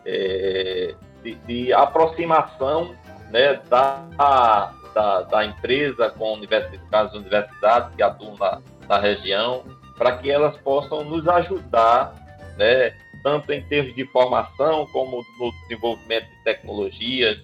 de, 0.04 1.34
de, 1.46 1.72
aproximação 1.72 2.94
né, 3.30 3.60
da, 3.68 4.72
da, 4.94 5.22
da 5.22 5.44
empresa 5.44 6.10
com 6.10 6.38
as 6.92 7.12
universidades 7.14 7.94
que 7.94 8.02
atuam 8.02 8.36
na, 8.36 8.60
na 8.88 8.98
região, 8.98 9.64
para 9.96 10.18
que 10.18 10.30
elas 10.30 10.56
possam 10.58 11.04
nos 11.04 11.26
ajudar, 11.26 12.14
né, 12.56 12.94
tanto 13.22 13.52
em 13.52 13.62
termos 13.62 13.94
de 13.94 14.04
formação 14.06 14.86
como 14.88 15.24
no 15.38 15.52
desenvolvimento 15.62 16.26
de 16.26 16.44
tecnologias 16.44 17.38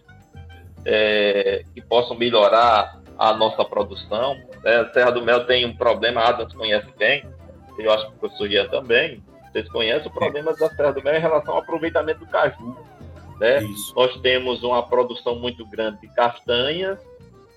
é, 0.84 1.64
que 1.74 1.80
possam 1.80 2.16
melhorar 2.16 3.00
a 3.18 3.32
nossa 3.34 3.64
produção. 3.64 4.36
É, 4.64 4.84
Serra 4.92 5.10
do 5.10 5.22
Mel 5.22 5.46
tem 5.46 5.64
um 5.64 5.74
problema, 5.74 6.22
Adams 6.22 6.52
conhece 6.54 6.88
bem, 6.98 7.24
eu 7.78 7.92
acho 7.92 8.06
que 8.06 8.12
o 8.12 8.18
professor 8.18 8.50
Ian 8.50 8.68
também, 8.68 9.22
vocês 9.52 9.68
conhecem 9.68 10.06
o 10.06 10.10
problema 10.14 10.54
da 10.54 10.70
Serra 10.70 10.92
do 10.92 11.02
Mel 11.02 11.16
em 11.16 11.20
relação 11.20 11.54
ao 11.54 11.60
aproveitamento 11.60 12.20
do 12.20 12.26
caju. 12.26 12.76
Né? 13.40 13.60
Nós 13.96 14.16
temos 14.20 14.62
uma 14.62 14.82
produção 14.86 15.36
muito 15.36 15.66
grande 15.66 16.00
de 16.02 16.08
castanhas, 16.08 16.98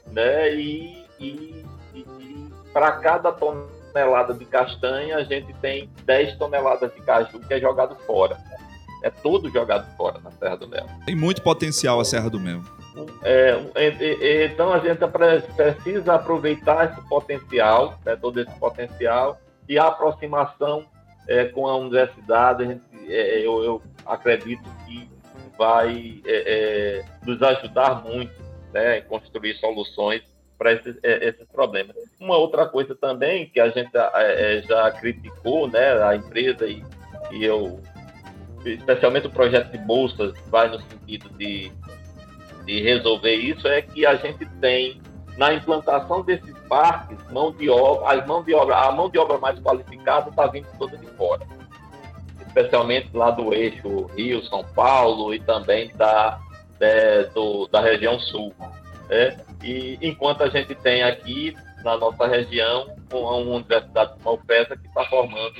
né? 0.07 0.55
E, 0.55 1.05
e, 1.19 1.65
e 1.93 2.49
para 2.71 2.93
cada 2.93 3.31
tonelada 3.31 4.33
de 4.33 4.45
castanha, 4.45 5.17
a 5.17 5.23
gente 5.23 5.53
tem 5.55 5.89
10 6.05 6.37
toneladas 6.37 6.93
de 6.93 7.01
caju 7.01 7.39
que 7.39 7.53
é 7.53 7.59
jogado 7.59 7.95
fora. 8.05 8.37
É 9.03 9.09
todo 9.09 9.49
jogado 9.49 9.85
fora 9.97 10.19
na 10.23 10.31
Serra 10.31 10.55
do 10.55 10.67
Mel. 10.67 10.85
Tem 11.05 11.15
muito 11.15 11.41
potencial 11.41 11.99
a 11.99 12.05
Serra 12.05 12.29
do 12.29 12.39
Mel. 12.39 12.61
É, 13.23 13.59
é, 13.75 13.87
é, 13.87 14.45
então 14.45 14.71
a 14.71 14.79
gente 14.79 15.05
precisa 15.55 16.13
aproveitar 16.13 16.91
esse 16.91 17.09
potencial, 17.09 17.99
né, 18.05 18.15
todo 18.15 18.39
esse 18.39 18.53
potencial 18.59 19.37
e 19.67 19.77
a 19.77 19.87
aproximação 19.87 20.85
é, 21.27 21.45
com 21.45 21.67
a 21.67 21.75
universidade, 21.75 22.63
a 22.63 22.67
gente, 22.67 22.83
é, 23.07 23.39
eu, 23.39 23.63
eu, 23.63 23.81
acredito 24.05 24.63
que 24.85 25.09
vai 25.57 26.21
é, 26.25 27.03
nos 27.25 27.41
ajudar 27.41 28.03
muito 28.03 28.33
né, 28.73 29.01
construir 29.01 29.55
soluções 29.55 30.23
para 30.57 30.73
esses, 30.73 30.97
é, 31.03 31.29
esses, 31.29 31.47
problemas. 31.47 31.95
Uma 32.19 32.37
outra 32.37 32.65
coisa 32.65 32.95
também 32.95 33.47
que 33.47 33.59
a 33.59 33.69
gente 33.69 33.95
é, 33.95 34.57
é, 34.57 34.61
já 34.63 34.91
criticou, 34.91 35.67
né, 35.67 36.01
a 36.03 36.15
empresa 36.15 36.65
e, 36.65 36.83
e 37.31 37.43
eu, 37.43 37.79
especialmente 38.65 39.27
o 39.27 39.31
projeto 39.31 39.71
de 39.71 39.77
bolsas, 39.77 40.33
vai 40.47 40.69
no 40.69 40.81
sentido 40.81 41.29
de, 41.37 41.71
de 42.65 42.81
resolver 42.81 43.35
isso, 43.35 43.67
é 43.67 43.81
que 43.81 44.05
a 44.05 44.15
gente 44.15 44.45
tem 44.59 45.01
na 45.37 45.53
implantação 45.53 46.23
desses 46.23 46.52
parques 46.73 47.31
mão 47.31 47.51
de 47.51 47.69
obra, 47.69 48.09
a 48.09 48.25
mão 48.25 48.43
de 48.43 48.55
obra, 48.55 48.75
a 48.75 48.91
mão 48.91 49.07
de 49.07 49.19
obra 49.19 49.37
mais 49.37 49.59
qualificada 49.59 50.31
está 50.31 50.47
vindo 50.47 50.65
toda 50.79 50.97
de 50.97 51.05
fora, 51.11 51.45
especialmente 52.47 53.09
lá 53.13 53.29
do 53.29 53.53
eixo 53.53 54.07
Rio, 54.15 54.43
São 54.45 54.63
Paulo 54.73 55.35
e 55.35 55.39
também 55.39 55.95
da 55.95 56.39
é, 56.79 57.25
do, 57.25 57.67
da 57.67 57.79
região 57.79 58.19
sul. 58.19 58.51
Né? 59.07 59.37
E 59.63 59.99
enquanto 60.01 60.41
a 60.41 60.49
gente 60.49 60.73
tem 60.73 61.03
aqui 61.03 61.55
na 61.83 61.95
nossa 61.95 62.25
região 62.25 62.87
uma 63.11 63.35
universidade 63.35 64.13
como 64.23 64.29
a 64.29 64.41
UFESA 64.41 64.75
que 64.75 64.87
está 64.87 65.05
formando 65.05 65.53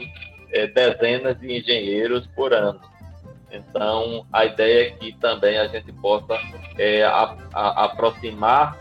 é, 0.51 0.65
dezenas 0.65 1.39
de 1.39 1.59
engenheiros 1.59 2.25
por 2.35 2.51
ano. 2.53 2.81
Então, 3.51 4.25
a 4.33 4.45
ideia 4.45 4.87
é 4.87 4.91
que 4.91 5.13
também 5.19 5.59
a 5.59 5.67
gente 5.67 5.91
possa 5.93 6.39
é, 6.79 7.03
a, 7.03 7.37
a, 7.53 7.85
aproximar 7.85 8.75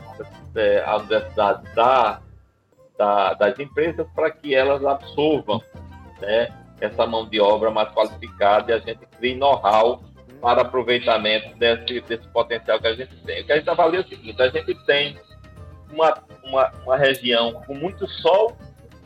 é, 0.54 0.82
a 0.84 0.96
universidade 0.96 1.62
da, 1.74 2.20
da, 2.98 3.34
das 3.34 3.58
empresas 3.58 4.06
para 4.14 4.30
que 4.30 4.54
elas 4.54 4.84
absorvam 4.84 5.60
né, 6.20 6.48
essa 6.80 7.06
mão 7.06 7.28
de 7.28 7.40
obra 7.40 7.70
mais 7.70 7.88
qualificada 7.90 8.72
e 8.72 8.74
a 8.74 8.78
gente 8.78 9.06
crie 9.18 9.34
know-how 9.34 10.02
para 10.40 10.62
aproveitamento 10.62 11.56
desse, 11.56 12.00
desse 12.00 12.26
potencial 12.28 12.80
que 12.80 12.86
a 12.88 12.94
gente 12.94 13.14
tem. 13.24 13.42
O 13.42 13.46
que 13.46 13.52
a 13.52 13.56
gente 13.56 13.70
avalia 13.70 14.00
é 14.00 14.02
o 14.02 14.08
seguinte, 14.08 14.42
a 14.42 14.48
gente 14.48 14.74
tem 14.86 15.16
uma, 15.92 16.18
uma, 16.42 16.72
uma 16.84 16.96
região 16.96 17.52
com 17.66 17.74
muito 17.74 18.08
sol 18.08 18.56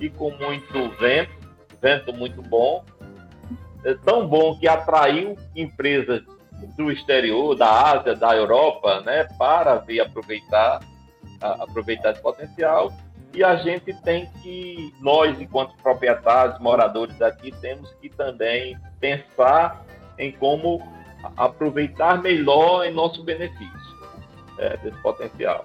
e 0.01 0.09
com 0.09 0.31
muito 0.31 0.91
vento, 0.99 1.33
vento 1.81 2.13
muito 2.13 2.41
bom, 2.43 2.85
é 3.85 3.95
tão 4.05 4.27
bom 4.27 4.59
que 4.59 4.67
atraiu 4.67 5.37
empresas 5.55 6.23
do 6.77 6.91
exterior, 6.91 7.55
da 7.55 7.93
Ásia, 7.93 8.15
da 8.15 8.35
Europa, 8.35 9.01
né, 9.03 9.25
para 9.39 9.77
vir 9.77 10.01
aproveitar, 10.01 10.81
aproveitar 11.41 12.13
esse 12.13 12.23
potencial. 12.23 12.93
E 13.35 13.45
a 13.45 13.57
gente 13.57 13.93
tem 14.03 14.27
que, 14.43 14.95
nós, 15.01 15.39
enquanto 15.41 15.75
proprietários, 15.83 16.59
moradores 16.59 17.21
aqui, 17.21 17.53
temos 17.61 17.93
que 18.01 18.09
também 18.09 18.79
pensar 18.99 19.85
em 20.19 20.33
como 20.33 20.83
aproveitar 21.37 22.23
melhor 22.23 22.85
em 22.87 22.93
nosso 22.93 23.23
benefício 23.23 23.97
é, 24.59 24.77
desse 24.79 24.97
potencial. 24.99 25.65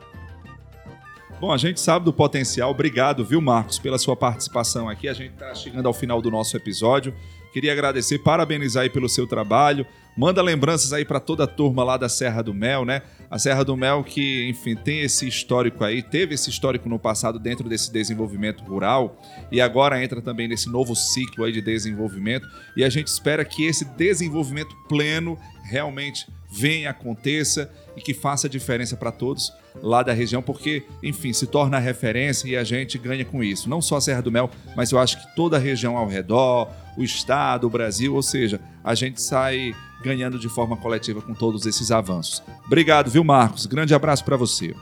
Bom, 1.40 1.52
a 1.52 1.58
gente 1.58 1.80
sabe 1.80 2.06
do 2.06 2.14
potencial. 2.14 2.70
Obrigado, 2.70 3.26
viu, 3.26 3.42
Marcos, 3.42 3.80
pela 3.80 3.98
sua 3.98 4.16
participação 4.16 4.88
aqui. 4.88 5.08
A 5.08 5.14
gente 5.14 5.34
está 5.34 5.56
chegando 5.56 5.88
ao 5.88 5.94
final 5.94 6.22
do 6.22 6.30
nosso 6.30 6.56
episódio. 6.56 7.16
Queria 7.52 7.72
agradecer, 7.72 8.20
parabenizar 8.20 8.84
aí 8.84 8.90
pelo 8.90 9.10
seu 9.10 9.26
trabalho. 9.26 9.86
Manda 10.16 10.42
lembranças 10.42 10.94
aí 10.94 11.04
para 11.04 11.20
toda 11.20 11.46
a 11.46 11.48
turma 11.48 11.84
lá 11.84 11.98
da 11.98 12.08
Serra 12.08 12.44
do 12.44 12.54
Mel, 12.54 12.86
né? 12.86 13.02
A 13.32 13.40
Serra 13.40 13.64
do 13.64 13.78
Mel 13.78 14.04
que, 14.04 14.50
enfim, 14.50 14.76
tem 14.76 15.00
esse 15.00 15.26
histórico 15.26 15.86
aí, 15.86 16.04
teve 16.04 16.36
esse 16.36 16.50
histórico 16.50 16.90
no 16.90 17.00
passado 17.00 17.40
dentro 17.40 17.70
desse 17.70 17.90
desenvolvimento 17.90 18.62
rural 18.62 19.18
e 19.50 19.62
agora 19.62 20.04
entra 20.04 20.22
também 20.22 20.50
nesse 20.50 20.70
novo 20.70 20.94
ciclo 20.94 21.46
aí 21.46 21.54
de 21.54 21.62
desenvolvimento 21.62 22.46
e 22.76 22.84
a 22.84 22.90
gente 22.90 23.08
espera 23.08 23.46
que 23.46 23.66
esse 23.66 23.86
desenvolvimento 23.86 24.76
pleno 24.90 25.40
realmente 25.64 26.28
venha, 26.52 26.90
aconteça 26.90 27.72
e 27.96 28.02
que 28.02 28.14
faça 28.14 28.50
diferença 28.50 28.96
para 28.96 29.12
todos 29.12 29.54
lá 29.82 30.04
da 30.04 30.14
região, 30.14 30.42
porque, 30.42 30.84
enfim, 31.02 31.34
se 31.34 31.48
torna 31.48 31.80
referência 31.80 32.48
e 32.48 32.56
a 32.56 32.64
gente 32.64 32.98
ganha 32.98 33.26
com 33.26 33.44
isso. 33.44 33.70
Não 33.70 33.82
só 33.82 33.98
a 33.98 34.02
Serra 34.02 34.22
do 34.22 34.32
Mel, 34.32 34.50
mas 34.76 34.92
eu 34.92 35.00
acho 35.00 35.20
que 35.20 35.36
toda 35.36 35.58
a 35.58 35.60
região 35.60 35.98
ao 35.98 36.08
redor, 36.08 36.70
o 36.98 37.04
estado, 37.04 37.68
o 37.68 37.70
Brasil, 37.70 38.14
ou 38.16 38.22
seja, 38.22 38.60
a 38.84 38.94
gente 38.96 39.22
sai 39.22 39.74
ganhando 40.04 40.40
de 40.40 40.50
forma 40.50 40.76
coletiva 40.76 41.22
com 41.22 41.34
todos 41.34 41.66
esses 41.66 41.92
avanços. 41.92 42.44
Obrigado, 42.66 43.10
viu, 43.10 43.24
Marcos? 43.24 43.66
Grande 43.66 43.94
abraço 43.94 44.26
para 44.26 44.36
você. 44.36 44.74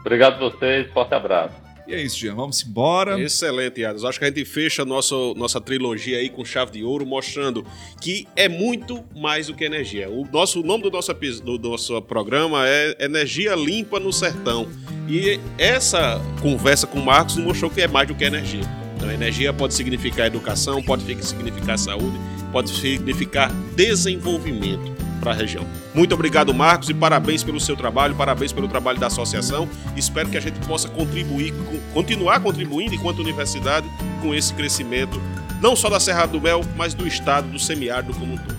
Obrigado 0.00 0.34
a 0.34 0.50
vocês, 0.50 0.90
forte 0.92 1.14
abraço. 1.14 1.67
E 1.88 1.94
é 1.94 2.02
isso, 2.02 2.18
Jean. 2.18 2.34
Vamos 2.34 2.62
embora. 2.62 3.18
Excelente, 3.18 3.82
Adas. 3.82 4.04
Acho 4.04 4.18
que 4.18 4.24
a 4.26 4.28
gente 4.28 4.44
fecha 4.44 4.84
nosso, 4.84 5.34
nossa 5.38 5.58
trilogia 5.58 6.18
aí 6.18 6.28
com 6.28 6.44
chave 6.44 6.72
de 6.72 6.84
ouro, 6.84 7.06
mostrando 7.06 7.64
que 7.98 8.28
é 8.36 8.46
muito 8.46 9.02
mais 9.16 9.46
do 9.46 9.54
que 9.54 9.64
energia. 9.64 10.10
O, 10.10 10.28
nosso, 10.30 10.60
o 10.60 10.62
nome 10.62 10.82
do 10.82 10.90
nosso, 10.90 11.14
do 11.42 11.58
nosso 11.58 12.02
programa 12.02 12.68
é 12.68 12.94
Energia 13.00 13.54
Limpa 13.54 13.98
no 13.98 14.12
Sertão. 14.12 14.68
E 15.08 15.40
essa 15.56 16.20
conversa 16.42 16.86
com 16.86 16.98
o 16.98 17.04
Marcos 17.04 17.38
mostrou 17.38 17.70
que 17.70 17.80
é 17.80 17.88
mais 17.88 18.06
do 18.06 18.14
que 18.14 18.22
energia. 18.22 18.60
Então, 18.94 19.10
energia 19.10 19.50
pode 19.54 19.72
significar 19.72 20.26
educação, 20.26 20.82
pode 20.82 21.04
significar 21.24 21.78
saúde, 21.78 22.18
pode 22.52 22.68
significar 22.68 23.50
desenvolvimento 23.74 24.97
para 25.18 25.32
a 25.32 25.34
região. 25.34 25.66
Muito 25.94 26.14
obrigado, 26.14 26.54
Marcos, 26.54 26.88
e 26.88 26.94
parabéns 26.94 27.42
pelo 27.42 27.60
seu 27.60 27.76
trabalho, 27.76 28.14
parabéns 28.14 28.52
pelo 28.52 28.68
trabalho 28.68 28.98
da 28.98 29.08
associação. 29.08 29.68
Espero 29.96 30.28
que 30.28 30.36
a 30.36 30.40
gente 30.40 30.58
possa 30.66 30.88
contribuir, 30.88 31.52
continuar 31.92 32.40
contribuindo 32.40 32.94
enquanto 32.94 33.20
universidade 33.20 33.86
com 34.22 34.34
esse 34.34 34.54
crescimento, 34.54 35.20
não 35.60 35.74
só 35.74 35.88
da 35.90 36.00
Serra 36.00 36.26
do 36.26 36.40
Mel, 36.40 36.62
mas 36.76 36.94
do 36.94 37.06
estado, 37.06 37.48
do 37.48 37.58
semiárido 37.58 38.14
como 38.14 38.34
um 38.34 38.36
todo. 38.38 38.58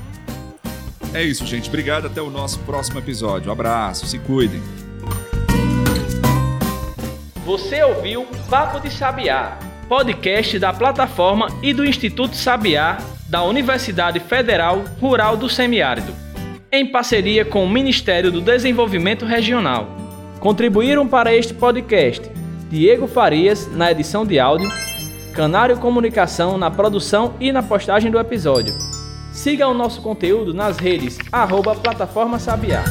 É 1.14 1.24
isso, 1.24 1.45
gente. 1.45 1.70
Obrigado. 1.70 2.07
Até 2.07 2.22
o 2.22 2.30
nosso 2.30 2.60
próximo 2.60 2.99
episódio. 2.99 3.49
Um 3.49 3.53
abraço. 3.53 4.05
Se 4.05 4.20
cuidem. 4.20 4.62
Você 7.45 7.82
ouviu 7.84 8.28
Papo 8.47 8.80
de 8.80 8.91
Sabiá, 8.91 9.57
podcast 9.88 10.60
da 10.60 10.72
plataforma 10.72 11.47
e 11.64 11.74
do 11.74 11.84
Instituto 11.84 12.36
Sabiá 12.36 12.97
da 13.28 13.43
Universidade 13.43 14.20
Federal 14.20 14.84
Rural 14.99 15.36
do 15.36 15.49
Semiárido 15.49 16.29
em 16.72 16.86
parceria 16.86 17.44
com 17.44 17.64
o 17.64 17.70
Ministério 17.70 18.32
do 18.32 18.42
Desenvolvimento 18.42 19.26
Regional. 19.26 19.88
Contribuíram 20.40 21.08
para 21.08 21.34
este 21.34 21.54
podcast 21.54 22.30
Diego 22.70 23.08
Farias 23.08 23.68
na 23.76 23.92
edição 23.92 24.26
de 24.26 24.40
áudio, 24.40 24.70
Canário 25.34 25.78
Comunicação 25.78 26.58
na 26.58 26.70
produção 26.70 27.34
e 27.40 27.52
na 27.52 27.64
postagem 27.64 28.12
do 28.12 28.20
episódio. 28.20 28.74
Siga 29.32 29.68
o 29.68 29.74
nosso 29.74 30.02
conteúdo 30.02 30.54
nas 30.54 30.78
redes 30.78 31.18
arroba 31.32 31.76
Plataforma 31.76 32.38
Sabiá. 32.38 32.84